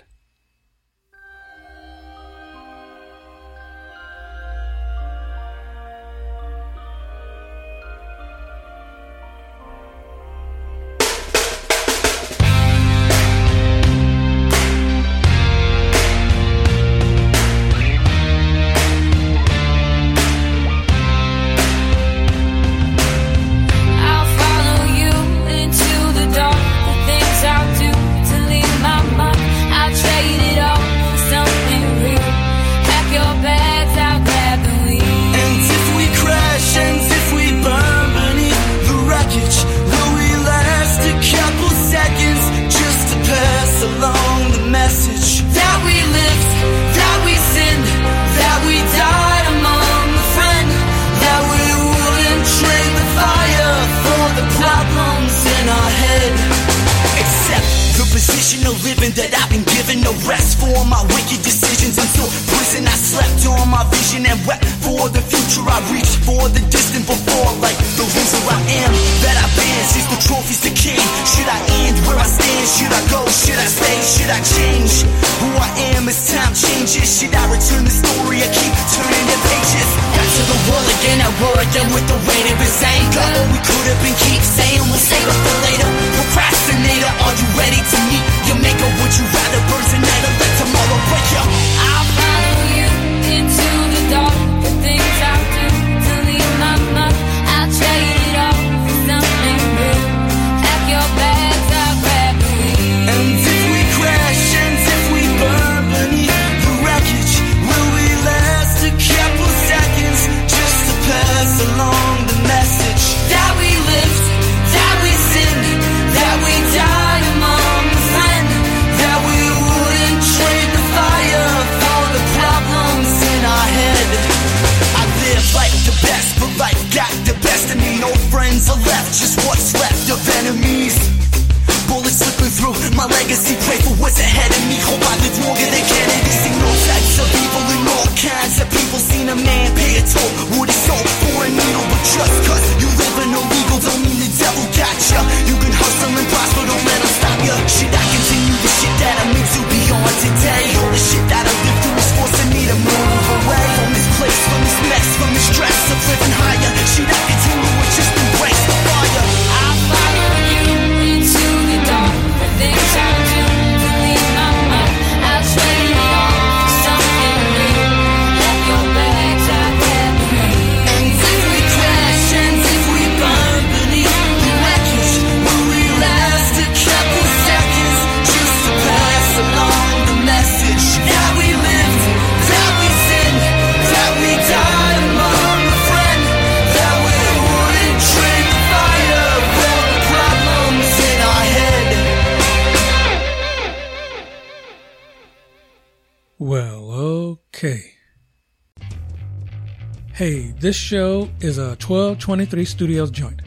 Hey, 200.18 200.50
this 200.58 200.74
show 200.74 201.30
is 201.38 201.58
a 201.58 201.78
1223 201.78 202.64
Studios 202.64 203.08
joint. 203.08 203.40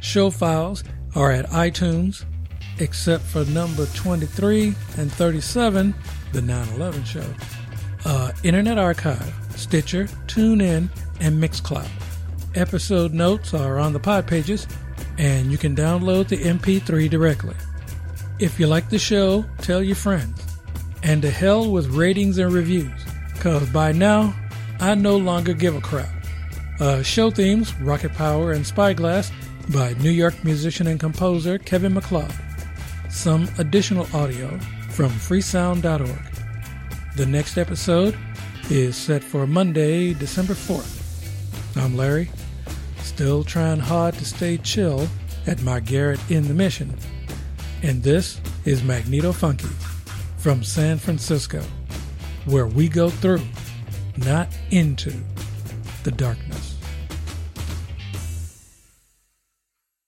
Show 0.00 0.30
files 0.30 0.82
are 1.14 1.30
at 1.30 1.44
iTunes, 1.50 2.24
except 2.78 3.24
for 3.24 3.44
number 3.44 3.84
23 3.88 4.74
and 4.96 5.12
37, 5.12 5.94
the 6.32 6.40
911 6.40 7.04
show. 7.04 7.34
Uh, 8.06 8.32
Internet 8.42 8.78
Archive, 8.78 9.34
Stitcher, 9.54 10.04
TuneIn, 10.26 10.88
and 11.20 11.42
Mixcloud. 11.42 11.90
Episode 12.54 13.12
notes 13.12 13.52
are 13.52 13.78
on 13.78 13.92
the 13.92 14.00
pod 14.00 14.26
pages, 14.26 14.66
and 15.18 15.52
you 15.52 15.58
can 15.58 15.76
download 15.76 16.28
the 16.28 16.38
MP3 16.38 17.10
directly. 17.10 17.54
If 18.38 18.58
you 18.58 18.66
like 18.66 18.88
the 18.88 18.98
show, 18.98 19.44
tell 19.58 19.82
your 19.82 19.94
friends. 19.94 20.42
And 21.02 21.20
to 21.20 21.30
hell 21.30 21.70
with 21.70 21.88
ratings 21.88 22.38
and 22.38 22.50
reviews, 22.50 22.98
because 23.34 23.68
by 23.68 23.92
now 23.92 24.34
I 24.80 24.94
No 24.94 25.16
Longer 25.16 25.54
Give 25.54 25.74
a 25.74 25.80
Crap. 25.80 26.08
Uh, 26.78 27.02
show 27.02 27.30
themes 27.32 27.74
Rocket 27.80 28.12
Power 28.12 28.52
and 28.52 28.64
Spyglass 28.64 29.32
by 29.70 29.94
New 29.94 30.10
York 30.10 30.44
musician 30.44 30.86
and 30.86 31.00
composer 31.00 31.58
Kevin 31.58 31.94
MacLeod. 31.94 32.32
Some 33.10 33.48
additional 33.58 34.06
audio 34.14 34.56
from 34.90 35.10
freesound.org. 35.10 36.20
The 37.16 37.26
next 37.26 37.58
episode 37.58 38.16
is 38.70 38.96
set 38.96 39.24
for 39.24 39.48
Monday, 39.48 40.14
December 40.14 40.54
4th. 40.54 41.76
I'm 41.76 41.96
Larry, 41.96 42.30
still 42.98 43.42
trying 43.42 43.80
hard 43.80 44.14
to 44.14 44.24
stay 44.24 44.58
chill 44.58 45.08
at 45.48 45.60
my 45.62 45.80
garret 45.80 46.20
in 46.30 46.46
the 46.46 46.54
mission. 46.54 46.94
And 47.82 48.00
this 48.00 48.40
is 48.64 48.84
Magneto 48.84 49.32
Funky 49.32 49.66
from 50.36 50.62
San 50.62 50.98
Francisco, 50.98 51.64
where 52.44 52.68
we 52.68 52.88
go 52.88 53.10
through 53.10 53.40
not 54.24 54.48
into 54.70 55.12
the 56.02 56.10
darkness. 56.10 56.67